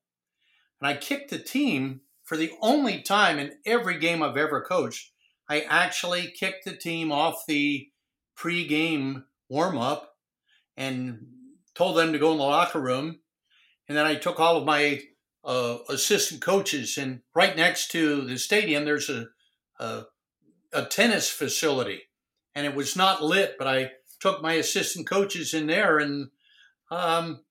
[0.81, 5.12] And I kicked the team for the only time in every game I've ever coached.
[5.48, 7.88] I actually kicked the team off the
[8.37, 10.11] pre-game warm-up
[10.76, 11.26] and
[11.74, 13.20] told them to go in the locker room.
[13.88, 15.00] And then I took all of my
[15.44, 19.28] uh, assistant coaches, and right next to the stadium, there's a,
[19.81, 20.02] a,
[20.72, 22.02] a tennis facility,
[22.54, 26.28] and it was not lit, but I took my assistant coaches in there, and
[26.90, 27.44] um,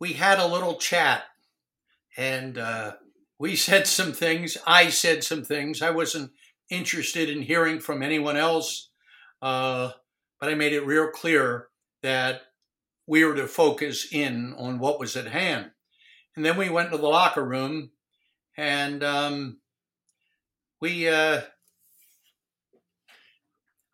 [0.00, 1.24] we had a little chat,
[2.16, 2.94] and uh,
[3.38, 4.56] we said some things.
[4.66, 5.82] I said some things.
[5.82, 6.32] I wasn't
[6.70, 8.90] interested in hearing from anyone else,
[9.42, 9.90] uh,
[10.40, 11.68] but I made it real clear
[12.02, 12.42] that
[13.06, 15.72] we were to focus in on what was at hand.
[16.36, 17.90] And then we went to the locker room
[18.56, 19.58] and um,
[20.80, 21.40] we, uh,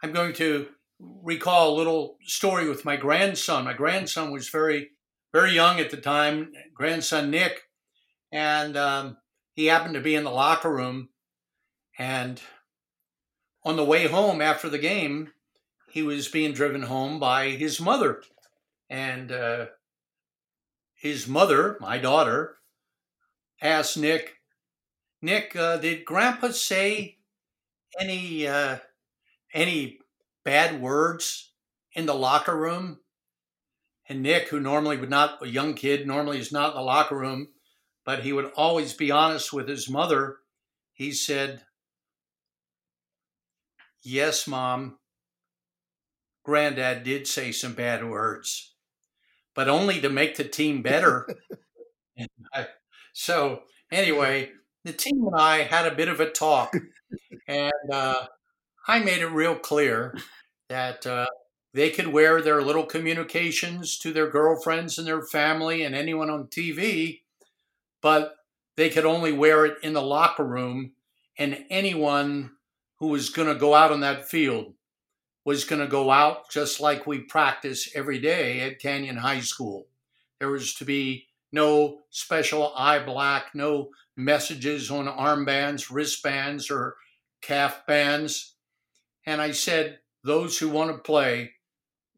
[0.02, 0.66] I'm going to
[0.98, 3.64] recall a little story with my grandson.
[3.64, 4.90] My grandson was very,
[5.36, 7.64] very young at the time, grandson Nick,
[8.32, 9.18] and um,
[9.52, 11.10] he happened to be in the locker room.
[11.98, 12.40] And
[13.62, 15.32] on the way home after the game,
[15.90, 18.22] he was being driven home by his mother.
[18.88, 19.66] And uh,
[20.94, 22.56] his mother, my daughter,
[23.60, 24.36] asked Nick,
[25.20, 27.18] Nick, uh, did Grandpa say
[28.00, 28.78] any uh,
[29.52, 29.98] any
[30.46, 31.52] bad words
[31.92, 33.00] in the locker room?
[34.08, 37.16] And Nick, who normally would not, a young kid, normally is not in the locker
[37.16, 37.48] room,
[38.04, 40.36] but he would always be honest with his mother.
[40.92, 41.62] He said,
[44.02, 44.98] Yes, Mom,
[46.44, 48.76] Granddad did say some bad words
[49.56, 51.26] but only to make the team better.
[52.54, 52.68] I,
[53.14, 54.50] so anyway,
[54.84, 56.72] the team and I had a bit of a talk,
[57.48, 58.26] and uh,
[58.86, 60.16] I made it real clear
[60.68, 61.26] that uh,
[61.76, 66.46] they could wear their little communications to their girlfriends and their family and anyone on
[66.46, 67.20] TV,
[68.00, 68.36] but
[68.78, 70.92] they could only wear it in the locker room,
[71.38, 72.52] and anyone
[72.98, 74.72] who was going to go out on that field
[75.44, 79.86] was going to go out just like we practice every day at Canyon High School.
[80.40, 86.96] There was to be no special eye black, no messages on armbands, wristbands, or
[87.42, 88.54] calf bands.
[89.26, 91.52] And I said, Those who want to play,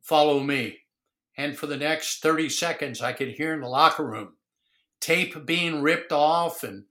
[0.09, 0.79] follow me.
[1.37, 4.35] And for the next 30 seconds, I could hear in the locker room
[5.01, 6.85] tape being ripped off and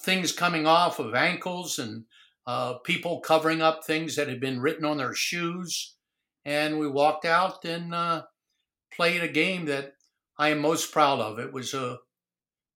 [0.00, 2.04] things coming off of ankles and
[2.46, 5.94] uh, people covering up things that had been written on their shoes.
[6.44, 8.22] And we walked out and uh,
[8.92, 9.92] played a game that
[10.38, 11.38] I am most proud of.
[11.38, 11.98] It was a,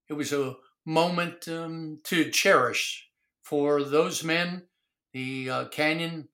[0.08, 0.54] it was a
[0.86, 3.08] moment um, to cherish
[3.42, 4.66] for those men,
[5.12, 6.28] the uh, Canyon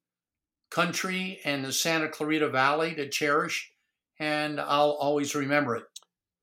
[0.70, 3.72] country and the Santa Clarita Valley to cherish.
[4.18, 5.85] And I'll always remember it.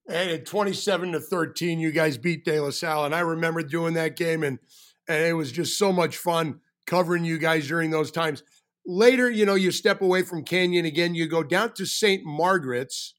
[0.07, 3.05] And at 27 to 13, you guys beat De La Salle.
[3.05, 4.59] And I remember doing that game, and,
[5.07, 8.43] and it was just so much fun covering you guys during those times.
[8.86, 12.23] Later, you know, you step away from Canyon again, you go down to St.
[12.25, 13.15] Margaret's.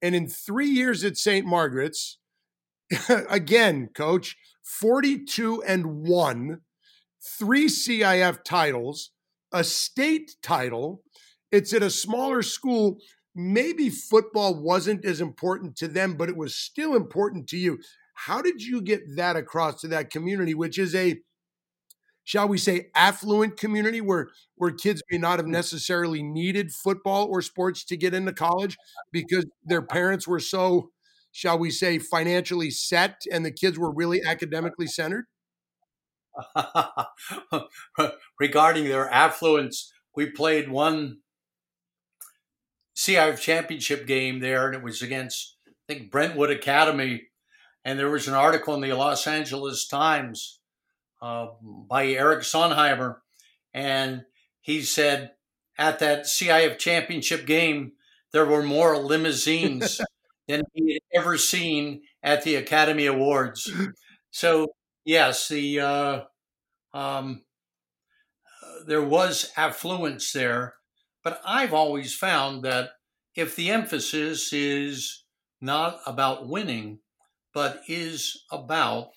[0.00, 1.46] And in three years at St.
[1.46, 2.18] Margaret's,
[3.28, 6.60] again, coach, 42 and 1,
[7.38, 9.10] three CIF titles,
[9.52, 11.02] a state title.
[11.50, 12.98] It's at a smaller school.
[13.34, 17.78] Maybe football wasn't as important to them, but it was still important to you.
[18.14, 21.20] How did you get that across to that community, which is a
[22.24, 27.42] shall we say, affluent community where where kids may not have necessarily needed football or
[27.42, 28.76] sports to get into college
[29.10, 30.90] because their parents were so,
[31.32, 35.26] shall we say, financially set and the kids were really academically centered?
[38.40, 41.18] Regarding their affluence, we played one
[42.96, 47.28] CIF championship game there, and it was against, I think, Brentwood Academy.
[47.84, 50.60] And there was an article in the Los Angeles Times
[51.20, 53.16] uh, by Eric Sondheimer,
[53.74, 54.22] and
[54.60, 55.32] he said
[55.78, 57.92] at that CIF championship game
[58.32, 60.00] there were more limousines
[60.48, 63.70] than he had ever seen at the Academy Awards.
[64.30, 64.68] So
[65.04, 66.20] yes, the uh,
[66.94, 67.42] um,
[68.86, 70.74] there was affluence there,
[71.22, 72.90] but I've always found that
[73.34, 75.24] if the emphasis is
[75.60, 76.98] not about winning,
[77.54, 79.10] but is about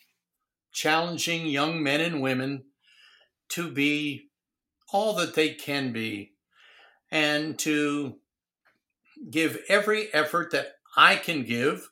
[0.71, 2.65] challenging young men and women
[3.49, 4.29] to be
[4.91, 6.33] all that they can be
[7.11, 8.15] and to
[9.29, 11.89] give every effort that I can give,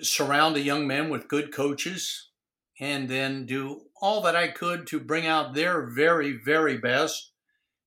[0.00, 2.30] surround the young men with good coaches,
[2.78, 7.32] and then do all that I could to bring out their very, very best.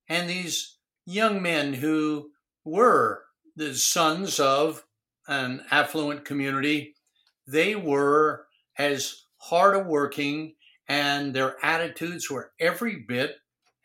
[0.08, 2.32] And these young men who
[2.66, 3.24] were
[3.56, 4.86] the sons of
[5.28, 6.96] an affluent community,
[7.48, 10.56] they were as hard working
[10.88, 13.36] and their attitudes were every bit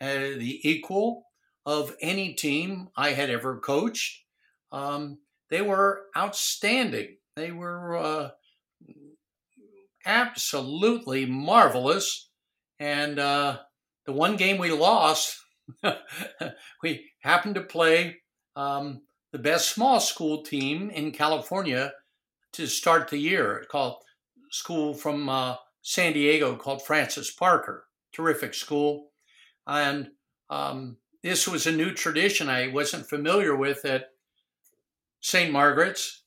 [0.00, 1.26] uh, the equal
[1.66, 4.24] of any team I had ever coached.
[4.72, 5.18] Um,
[5.50, 7.16] they were outstanding.
[7.36, 8.30] They were uh,
[10.04, 12.28] absolutely marvelous.
[12.78, 13.58] And uh,
[14.06, 15.38] the one game we lost,
[16.82, 18.16] we happened to play
[18.56, 19.02] um,
[19.32, 21.92] the best small school team in California
[22.52, 23.96] to start the year, called
[24.50, 27.86] school from uh, San Diego called Francis Parker.
[28.12, 29.10] Terrific school.
[29.66, 30.10] And
[30.50, 34.10] um, this was a new tradition I wasn't familiar with at
[35.20, 35.50] St.
[35.50, 36.22] Margaret's.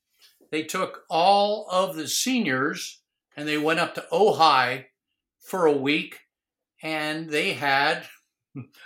[0.51, 3.01] They took all of the seniors
[3.38, 4.85] and they went up to Ojai
[5.39, 6.17] for a week
[6.81, 8.03] and they had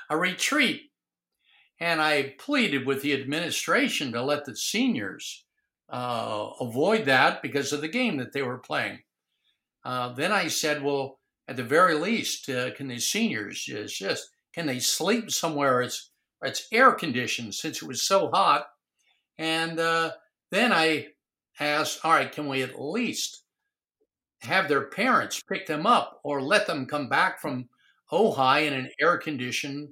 [0.10, 0.91] a retreat.
[1.80, 5.45] And I pleaded with the administration to let the seniors
[5.89, 8.99] uh, avoid that because of the game that they were playing.
[9.84, 14.30] Uh, then I said, well, at the very least, uh, can the seniors just, just
[14.54, 15.82] can they sleep somewhere?
[15.82, 16.12] It's
[16.43, 18.66] it's air conditioned since it was so hot.
[19.38, 20.12] And uh,
[20.49, 21.08] then I
[21.60, 23.43] asked, all right, can we at least
[24.42, 27.70] have their parents pick them up or let them come back from
[28.12, 29.89] Ojai in an air conditioned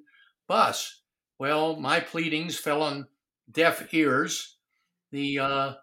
[0.48, 1.02] bus?
[1.38, 3.08] Well, my pleadings fell on
[3.52, 4.58] deaf ears.
[5.12, 5.74] The uh,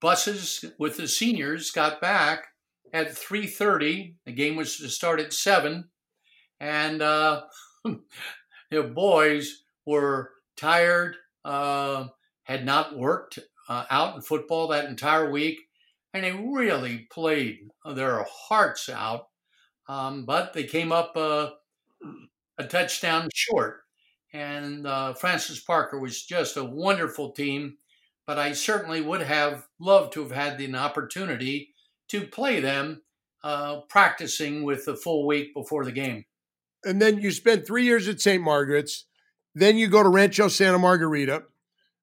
[0.00, 2.48] buses with the seniors got back
[2.92, 5.84] at 3.30 the game was to start at 7
[6.58, 7.42] and uh,
[8.70, 12.06] the boys were tired uh,
[12.44, 13.38] had not worked
[13.68, 15.60] uh, out in football that entire week
[16.12, 17.58] and they really played
[17.94, 19.26] their hearts out
[19.88, 21.50] um, but they came up uh,
[22.58, 23.80] a touchdown short
[24.32, 27.76] and uh, francis parker was just a wonderful team
[28.26, 31.74] but i certainly would have loved to have had an opportunity
[32.08, 33.02] to play them
[33.42, 36.24] uh, practicing with the full week before the game.
[36.84, 38.42] And then you spent three years at St.
[38.42, 39.06] Margaret's.
[39.54, 41.44] Then you go to Rancho Santa Margarita.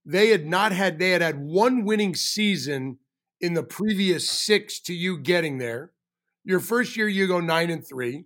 [0.06, 3.00] They had not had, they had had one winning season
[3.42, 5.92] in the previous six to you getting there.
[6.44, 8.26] Your first year, you go nine and three.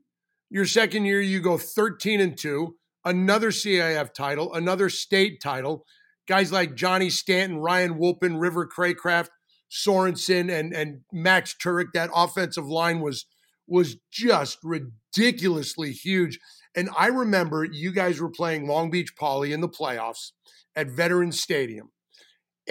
[0.49, 5.85] Your second year, you go 13 and two, another CIF title, another state title.
[6.27, 9.29] Guys like Johnny Stanton, Ryan Woolpin, River Cracraft,
[9.71, 11.93] Sorensen and and Max Tuerk.
[11.93, 13.25] That offensive line was
[13.67, 16.39] was just ridiculously huge.
[16.75, 20.31] And I remember you guys were playing Long Beach Poly in the playoffs
[20.75, 21.91] at Veterans Stadium.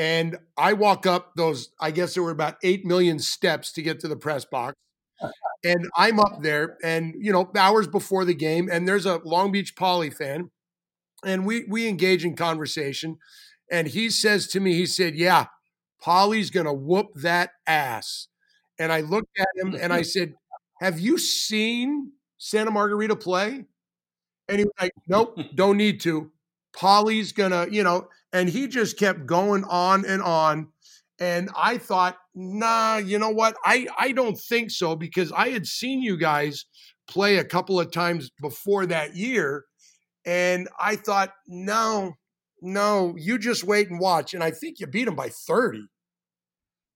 [0.00, 4.00] And I walk up those, I guess there were about 8 million steps to get
[4.00, 4.74] to the press box.
[5.62, 9.52] And I'm up there and, you know, hours before the game, and there's a Long
[9.52, 10.50] Beach Poly fan.
[11.22, 13.18] And we we engage in conversation.
[13.70, 15.48] And he says to me, he said, Yeah,
[16.00, 18.28] Poly's going to whoop that ass.
[18.78, 20.32] And I looked at him and I said,
[20.80, 23.66] Have you seen Santa Margarita play?
[24.48, 26.32] And he was like, Nope, don't need to.
[26.72, 30.68] Poly's going to, you know, and he just kept going on and on.
[31.18, 33.56] And I thought, nah, you know what?
[33.64, 36.64] I, I don't think so because I had seen you guys
[37.08, 39.64] play a couple of times before that year.
[40.24, 42.14] And I thought, no,
[42.62, 44.32] no, you just wait and watch.
[44.32, 45.82] And I think you beat them by 30.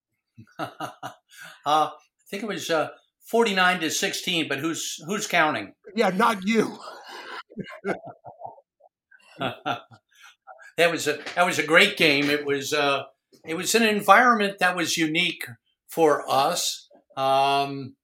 [0.59, 0.67] uh,
[1.65, 1.91] I
[2.29, 2.89] think it was uh,
[3.29, 5.73] 49 to 16, but who's who's counting?
[5.95, 6.77] Yeah, not you.
[10.77, 12.29] that was a that was a great game.
[12.29, 13.03] It was uh,
[13.45, 15.45] it was an environment that was unique
[15.87, 16.89] for us.
[17.15, 17.95] Um,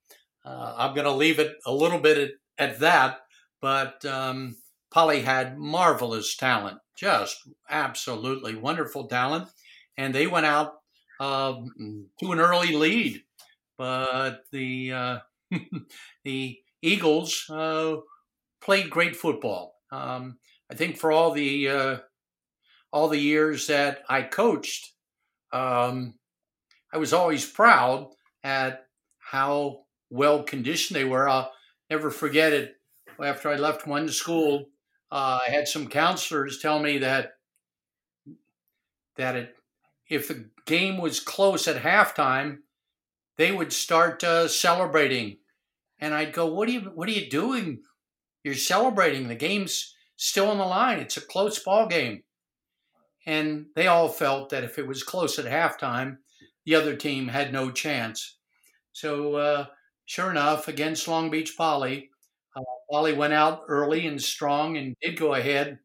[0.46, 3.20] uh, I'm going to leave it a little bit at, at that,
[3.62, 4.56] but um,
[4.92, 7.38] Poly had marvelous talent, just
[7.70, 9.50] absolutely wonderful talent,
[9.98, 10.74] and they went out
[11.20, 11.54] uh,
[12.20, 13.22] to an early lead,
[13.78, 15.20] but the uh,
[16.24, 17.98] the Eagles uh,
[18.62, 19.76] played great football.
[19.92, 20.38] Um,
[20.72, 21.98] I think for all the uh,
[22.92, 24.94] all the years that I coached,
[25.52, 26.16] um,
[26.94, 28.10] I was always proud
[28.44, 28.86] at
[29.20, 31.28] how well conditioned they were.
[31.28, 31.52] I'll
[31.90, 32.76] never forget it.
[33.24, 34.66] After I left one school,
[35.12, 37.34] uh, I had some counselors tell me that
[39.18, 39.56] that it,
[40.10, 42.60] if the game was close at halftime,
[43.38, 45.38] they would start uh, celebrating,
[46.00, 46.82] and I'd go, "What are you?
[46.96, 47.84] What are you doing?
[48.44, 49.28] You're celebrating.
[49.28, 51.00] The game's still on the line.
[51.00, 52.24] It's a close ball game."
[53.26, 56.18] And they all felt that if it was close at halftime,
[56.66, 58.38] the other team had no chance.
[58.94, 59.66] So, uh,
[60.06, 62.10] sure enough, against Long Beach Poly,
[62.56, 62.62] uh,
[62.92, 65.80] Poly went out early and strong and did go ahead,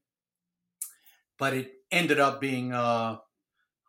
[1.39, 3.19] but it ended up being uh,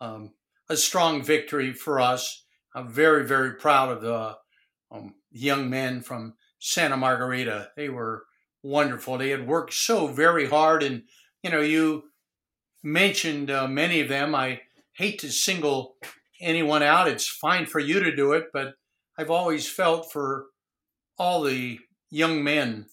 [0.01, 0.33] um,
[0.69, 2.45] a strong victory for us.
[2.75, 4.37] I'm very, very proud of the
[4.91, 7.71] um, young men from Santa Margarita.
[7.75, 8.25] They were
[8.63, 9.17] wonderful.
[9.17, 11.03] They had worked so very hard, and
[11.43, 12.03] you know, you
[12.83, 14.35] mentioned uh, many of them.
[14.35, 14.61] I
[14.93, 15.95] hate to single
[16.41, 17.07] anyone out.
[17.07, 18.73] It's fine for you to do it, but
[19.17, 20.47] I've always felt for
[21.17, 22.85] all the young men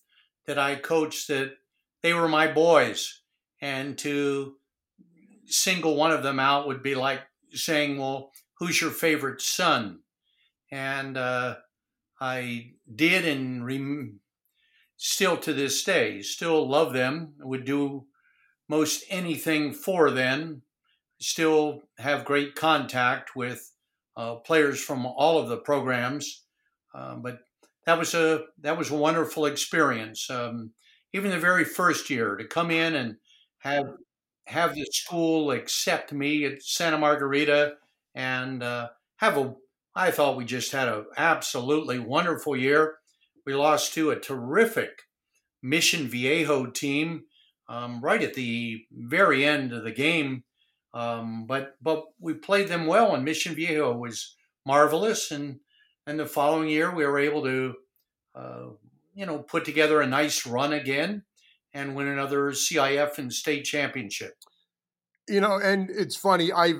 [0.46, 1.52] that I coached that
[2.02, 3.22] they were my boys,
[3.60, 4.56] and to
[5.46, 7.20] single one of them out would be like
[7.52, 10.00] saying, "Well, who's your favorite son?"
[10.70, 11.56] And uh,
[12.20, 14.20] I did, and rem-
[14.96, 17.34] still to this day, still love them.
[17.40, 18.06] Would do
[18.68, 20.62] most anything for then.
[21.20, 23.72] Still have great contact with
[24.16, 26.44] uh, players from all of the programs,
[26.94, 27.38] uh, but
[27.86, 30.28] that was a that was a wonderful experience.
[30.28, 30.72] Um,
[31.12, 33.16] even the very first year to come in and
[33.58, 33.86] have
[34.46, 37.74] have the school accept me at Santa Margarita
[38.14, 39.54] and uh, have a
[39.94, 42.96] I thought we just had an absolutely wonderful year.
[43.46, 45.02] We lost to a terrific
[45.62, 47.24] Mission Viejo team
[47.68, 50.44] um, right at the very end of the game.
[50.92, 55.30] Um, but but we played them well, and Mission Viejo was marvelous.
[55.30, 55.60] And
[56.06, 57.74] and the following year, we were able to,
[58.34, 58.66] uh,
[59.14, 61.24] you know, put together a nice run again
[61.72, 64.34] and win another CIF and state championship.
[65.28, 66.52] You know, and it's funny.
[66.52, 66.74] I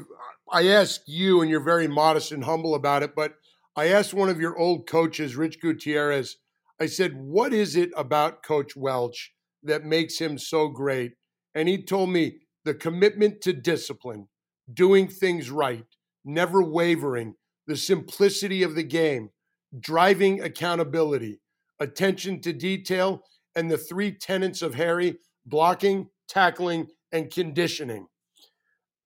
[0.53, 3.35] I asked you, and you're very modest and humble about it, but
[3.75, 6.37] I asked one of your old coaches, Rich Gutierrez.
[6.81, 9.34] I said, "What is it about Coach Welch
[9.65, 11.13] that makes him so great.
[11.55, 14.29] And he told me the commitment to discipline,
[14.73, 15.85] doing things right,
[16.25, 17.35] never wavering,
[17.67, 19.31] the simplicity of the game,
[19.79, 21.41] driving accountability,
[21.81, 23.23] attention to detail,
[23.57, 28.07] and the three tenets of Harry blocking, tackling, and conditioning.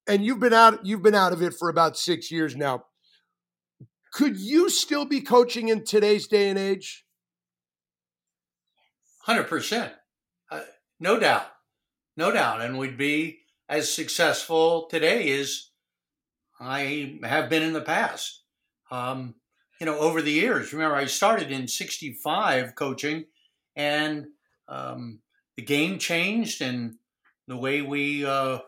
[0.07, 2.85] And you've been out you've been out of it for about 6 years now.
[4.11, 7.05] Could you still be coaching in today's day and age?
[9.27, 9.91] 100%.
[10.99, 11.47] No doubt.
[12.17, 12.61] No doubt.
[12.61, 15.69] And we'd be as successful today as
[16.59, 18.43] I have been in the past.
[18.91, 19.35] Um,
[19.79, 23.25] you know, over the years, remember, I started in 65 coaching,
[23.75, 24.27] and
[24.67, 25.19] um,
[25.55, 26.95] the game changed and
[27.47, 28.59] the way we uh,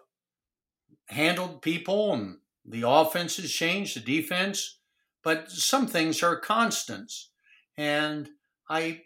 [1.07, 4.79] handled people and the offenses changed, the defense,
[5.23, 7.29] but some things are constants.
[7.77, 8.29] And
[8.69, 9.01] I,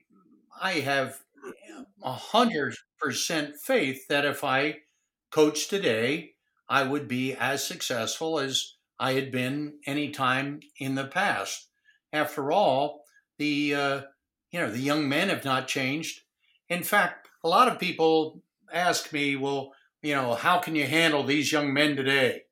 [0.61, 1.19] I have
[2.03, 4.77] a hundred percent faith that if I
[5.31, 6.31] coached today,
[6.69, 11.67] I would be as successful as I had been any time in the past.
[12.13, 13.01] After all,
[13.37, 14.01] the uh,
[14.51, 16.21] you know the young men have not changed.
[16.69, 18.41] In fact, a lot of people
[18.71, 22.43] ask me, "Well, you know, how can you handle these young men today?"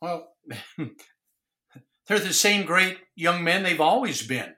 [0.00, 0.34] Well,
[2.06, 4.54] they're the same great young men they've always been.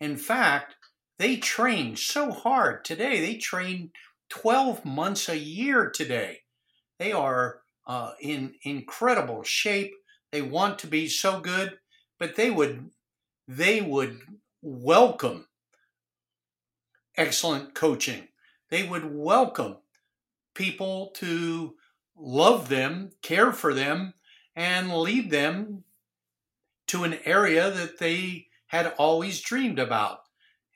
[0.00, 0.76] In fact,
[1.18, 3.20] they train so hard today.
[3.20, 3.90] They train
[4.30, 6.40] 12 months a year today.
[6.98, 9.94] They are uh, in incredible shape.
[10.30, 11.78] They want to be so good,
[12.18, 12.90] but they would
[13.46, 14.20] they would
[14.60, 15.46] welcome
[17.16, 18.28] excellent coaching.
[18.70, 19.78] They would welcome
[20.54, 21.74] people to
[22.14, 24.12] love them, care for them,
[24.54, 25.84] and lead them
[26.88, 30.27] to an area that they had always dreamed about.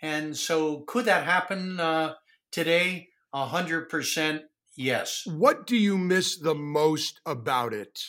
[0.02, 2.14] And so, could that happen uh,
[2.50, 3.08] today?
[3.32, 4.42] A hundred percent,
[4.76, 5.22] yes.
[5.24, 8.00] What do you miss the most about it?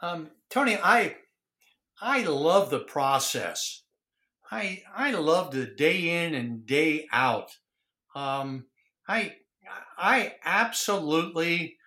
[0.00, 1.16] Um, Tony, I
[2.00, 3.82] I love the process.
[4.50, 7.58] I I love the day in and day out.
[8.14, 8.66] Um,
[9.08, 9.36] I
[9.98, 11.78] I absolutely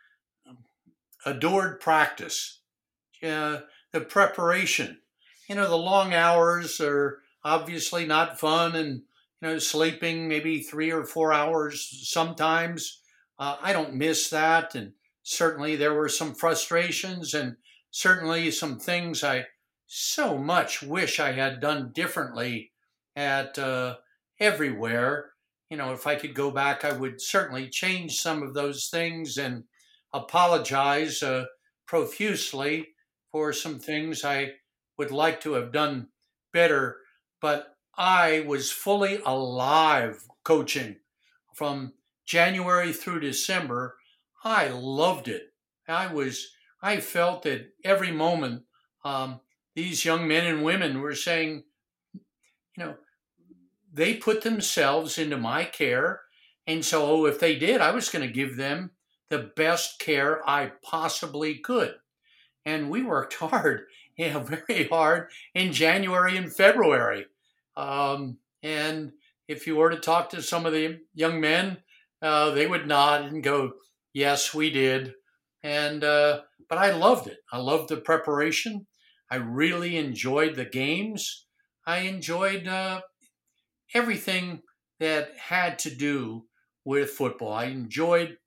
[1.26, 2.60] adored practice.
[3.22, 3.62] Uh,
[3.94, 5.00] the preparation.
[5.48, 9.02] You know, the long hours are obviously not fun and
[9.42, 13.00] you know sleeping maybe three or four hours sometimes.
[13.40, 17.56] Uh, i don't miss that and certainly there were some frustrations and
[17.92, 19.46] certainly some things i
[19.88, 22.72] so much wish i had done differently
[23.16, 23.96] at uh,
[24.40, 25.32] everywhere.
[25.70, 29.38] You know if i could go back i would certainly change some of those things
[29.38, 29.64] and
[30.14, 31.46] apologize uh,
[31.88, 32.90] profusely
[33.32, 34.52] for some things i
[34.98, 36.10] would like to have done
[36.52, 36.98] better
[37.44, 40.96] but I was fully alive coaching
[41.54, 41.92] from
[42.26, 43.98] January through December.
[44.46, 45.52] I loved it.
[45.86, 48.64] I was I felt that every moment
[49.04, 49.42] um,
[49.76, 51.64] these young men and women were saying,
[52.14, 52.22] you
[52.78, 52.96] know,
[53.94, 56.22] they put themselves into my care,
[56.66, 58.92] and so if they did, I was going to give them
[59.28, 61.96] the best care I possibly could.
[62.66, 63.88] And we worked hard,
[64.18, 67.26] yeah, very hard in January and February.
[67.76, 69.14] Um, and
[69.48, 71.78] if you were to talk to some of the young men,
[72.22, 73.74] uh, they would nod and go,
[74.14, 75.14] "Yes, we did."
[75.62, 77.40] And uh, but I loved it.
[77.52, 78.88] I loved the preparation.
[79.30, 81.46] I really enjoyed the games.
[81.86, 83.02] I enjoyed uh,
[83.94, 84.62] everything
[85.00, 86.46] that had to do
[86.86, 87.54] with football.
[87.54, 88.38] I enjoyed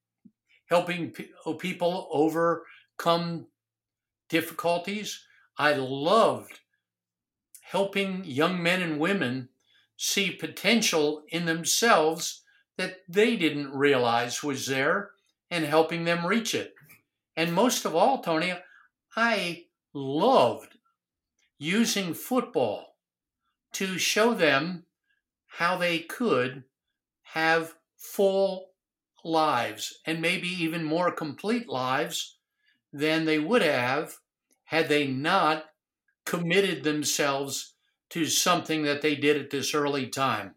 [0.71, 1.15] helping
[1.45, 3.47] oh, people overcome
[4.29, 5.25] difficulties.
[5.59, 6.61] I loved
[7.71, 9.49] helping young men and women
[9.97, 12.43] see potential in themselves
[12.77, 15.11] that they didn't realize was there
[15.51, 16.75] and helping them reach it.
[17.37, 18.55] And most of all, Tony,
[19.17, 20.79] I loved
[21.59, 22.95] using football
[23.73, 24.85] to show them
[25.47, 26.63] how they could
[27.23, 28.69] have full
[29.25, 32.37] lives and maybe even more complete lives
[32.93, 34.19] than they would have
[34.65, 35.65] had they not
[36.27, 37.75] committed themselves
[38.11, 40.55] to something that they did at this early time.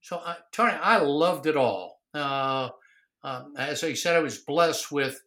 [0.00, 2.00] So, uh, Tony, I loved it all.
[2.14, 2.70] Uh,
[3.24, 5.22] uh, as I said, I was blessed with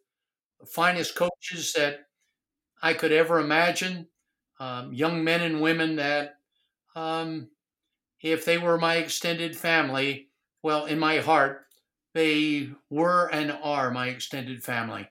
[0.60, 2.06] the finest coaches that
[2.82, 4.08] I could ever imagine,
[4.60, 6.36] um, young men and women that,
[6.96, 7.50] um,
[8.22, 10.28] if they were my extended family,
[10.62, 11.66] well, in my heart,
[12.14, 15.08] they were and are my extended family.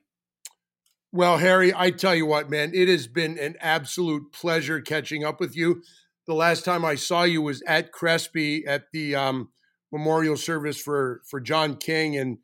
[1.13, 5.41] Well, Harry, I tell you what, man, it has been an absolute pleasure catching up
[5.41, 5.83] with you.
[6.25, 9.49] The last time I saw you was at Crespi at the um,
[9.91, 12.37] memorial service for for John King, and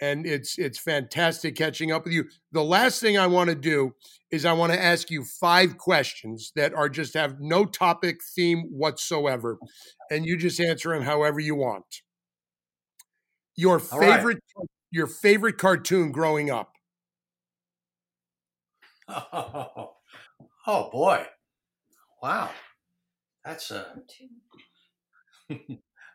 [0.00, 2.24] and it's it's fantastic catching up with you.
[2.52, 3.94] The last thing I want to do
[4.30, 8.62] is I want to ask you five questions that are just have no topic theme
[8.70, 9.58] whatsoever,
[10.10, 12.02] and you just answer them however you want.
[13.56, 14.66] Your favorite right.
[14.90, 16.73] your favorite cartoon growing up.
[19.08, 19.92] Oh,
[20.66, 21.26] oh boy.
[22.22, 22.50] Wow.
[23.44, 23.96] That's a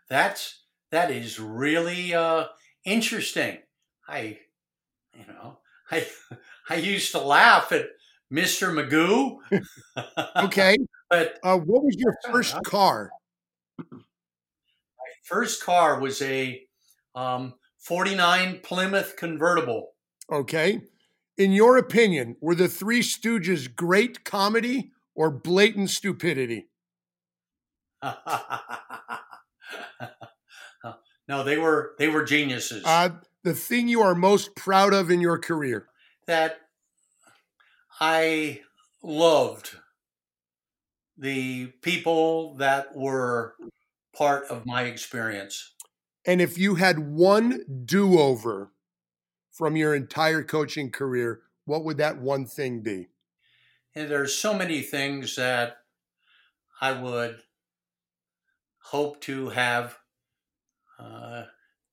[0.10, 2.46] That's that is really uh
[2.84, 3.60] interesting.
[4.08, 4.40] I
[5.14, 5.60] you know,
[5.92, 6.08] I
[6.70, 7.86] I used to laugh at
[8.32, 8.72] Mr.
[8.72, 9.38] Magoo.
[10.44, 10.78] okay.
[11.10, 13.10] but uh, what was your first uh, car?
[13.80, 13.98] My
[15.24, 16.62] first car was a
[17.16, 19.94] um, 49 Plymouth convertible.
[20.32, 20.82] Okay.
[21.40, 26.68] In your opinion, were the Three Stooges great comedy or blatant stupidity?
[31.30, 32.84] no, they were they were geniuses.
[32.86, 33.12] Uh,
[33.46, 35.88] the thing you are most proud of in your career?
[36.28, 36.60] That
[38.02, 38.60] I
[39.02, 39.78] loved
[41.18, 43.56] the people that were
[44.14, 45.74] part of my experience.
[46.26, 48.74] And if you had one do over
[49.60, 53.10] from your entire coaching career, what would that one thing be?
[53.93, 55.80] And there's so many things that
[56.80, 57.41] I would
[58.82, 59.97] hope to have
[60.97, 61.43] uh,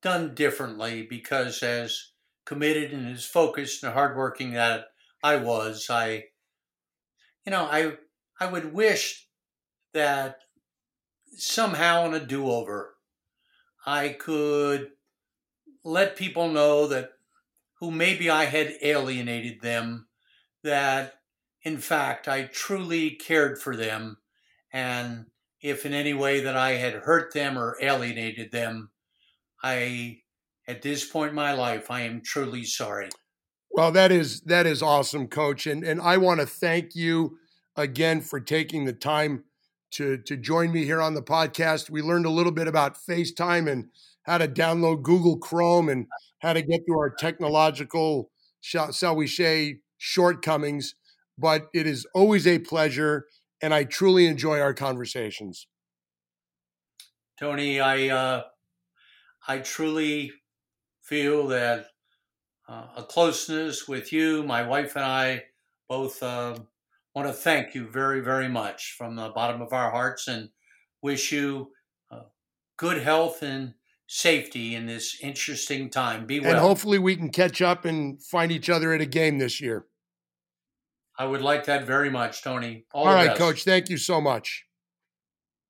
[0.00, 2.12] done differently because as
[2.44, 4.84] committed and as focused and hardworking that
[5.24, 6.26] I was, I,
[7.44, 7.96] you know, I,
[8.38, 9.26] I would wish
[9.92, 10.38] that
[11.36, 12.94] somehow in a do-over,
[13.84, 14.92] I could
[15.82, 17.10] let people know that
[17.80, 20.08] who maybe I had alienated them,
[20.62, 21.14] that
[21.62, 24.18] in fact I truly cared for them,
[24.72, 25.26] and
[25.60, 28.90] if in any way that I had hurt them or alienated them,
[29.62, 30.18] I,
[30.68, 33.08] at this point in my life, I am truly sorry.
[33.70, 37.38] Well, that is that is awesome, Coach, and and I want to thank you
[37.76, 39.44] again for taking the time
[39.92, 41.90] to to join me here on the podcast.
[41.90, 43.88] We learned a little bit about FaceTime and
[44.22, 46.06] how to download Google Chrome and
[46.46, 48.30] how to get through our technological,
[48.60, 50.94] shall we say, shortcomings.
[51.36, 53.26] But it is always a pleasure,
[53.60, 55.66] and I truly enjoy our conversations.
[57.38, 58.44] Tony, I uh,
[59.46, 60.32] I truly
[61.02, 61.88] feel that
[62.68, 65.44] uh, a closeness with you, my wife and I
[65.88, 66.58] both uh,
[67.14, 70.48] want to thank you very, very much from the bottom of our hearts and
[71.02, 71.72] wish you
[72.10, 72.22] uh,
[72.78, 73.74] good health and
[74.06, 76.26] safety in this interesting time.
[76.26, 76.50] Be well.
[76.50, 79.86] And hopefully we can catch up and find each other at a game this year.
[81.18, 82.84] I would like that very much, Tony.
[82.92, 83.38] All, All right, best.
[83.38, 83.64] Coach.
[83.64, 84.64] Thank you so much.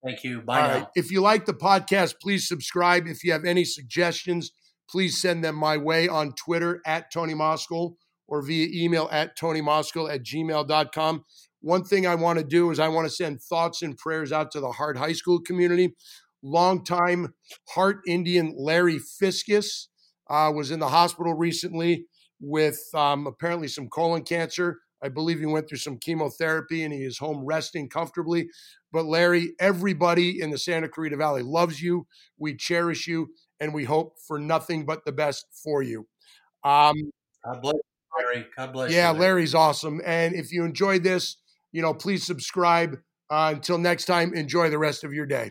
[0.05, 0.41] Thank you.
[0.41, 0.75] Bye All now.
[0.75, 0.87] Right.
[0.95, 3.07] If you like the podcast, please subscribe.
[3.07, 4.53] If you have any suggestions,
[4.89, 7.95] please send them my way on Twitter at Tony Moskal
[8.29, 11.25] or via email at tonymoskel at gmail.com.
[11.61, 14.51] One thing I want to do is I want to send thoughts and prayers out
[14.53, 15.95] to the Hart High School community.
[16.43, 17.35] Longtime
[17.69, 19.87] Hart Indian Larry Fiskus
[20.29, 22.07] uh, was in the hospital recently
[22.41, 24.79] with um, apparently some colon cancer.
[25.03, 28.49] I believe he went through some chemotherapy and he is home resting comfortably.
[28.93, 32.07] But Larry, everybody in the Santa Clarita Valley loves you.
[32.39, 33.29] We cherish you
[33.61, 36.07] and we hope for nothing but the best for you.
[36.65, 36.95] Um,
[37.45, 38.47] God bless you, Larry.
[38.57, 39.19] God bless yeah, you.
[39.19, 40.01] Larry's awesome.
[40.05, 41.37] And if you enjoyed this,
[41.73, 42.97] you know, please subscribe.
[43.29, 45.51] Uh, until next time, enjoy the rest of your day.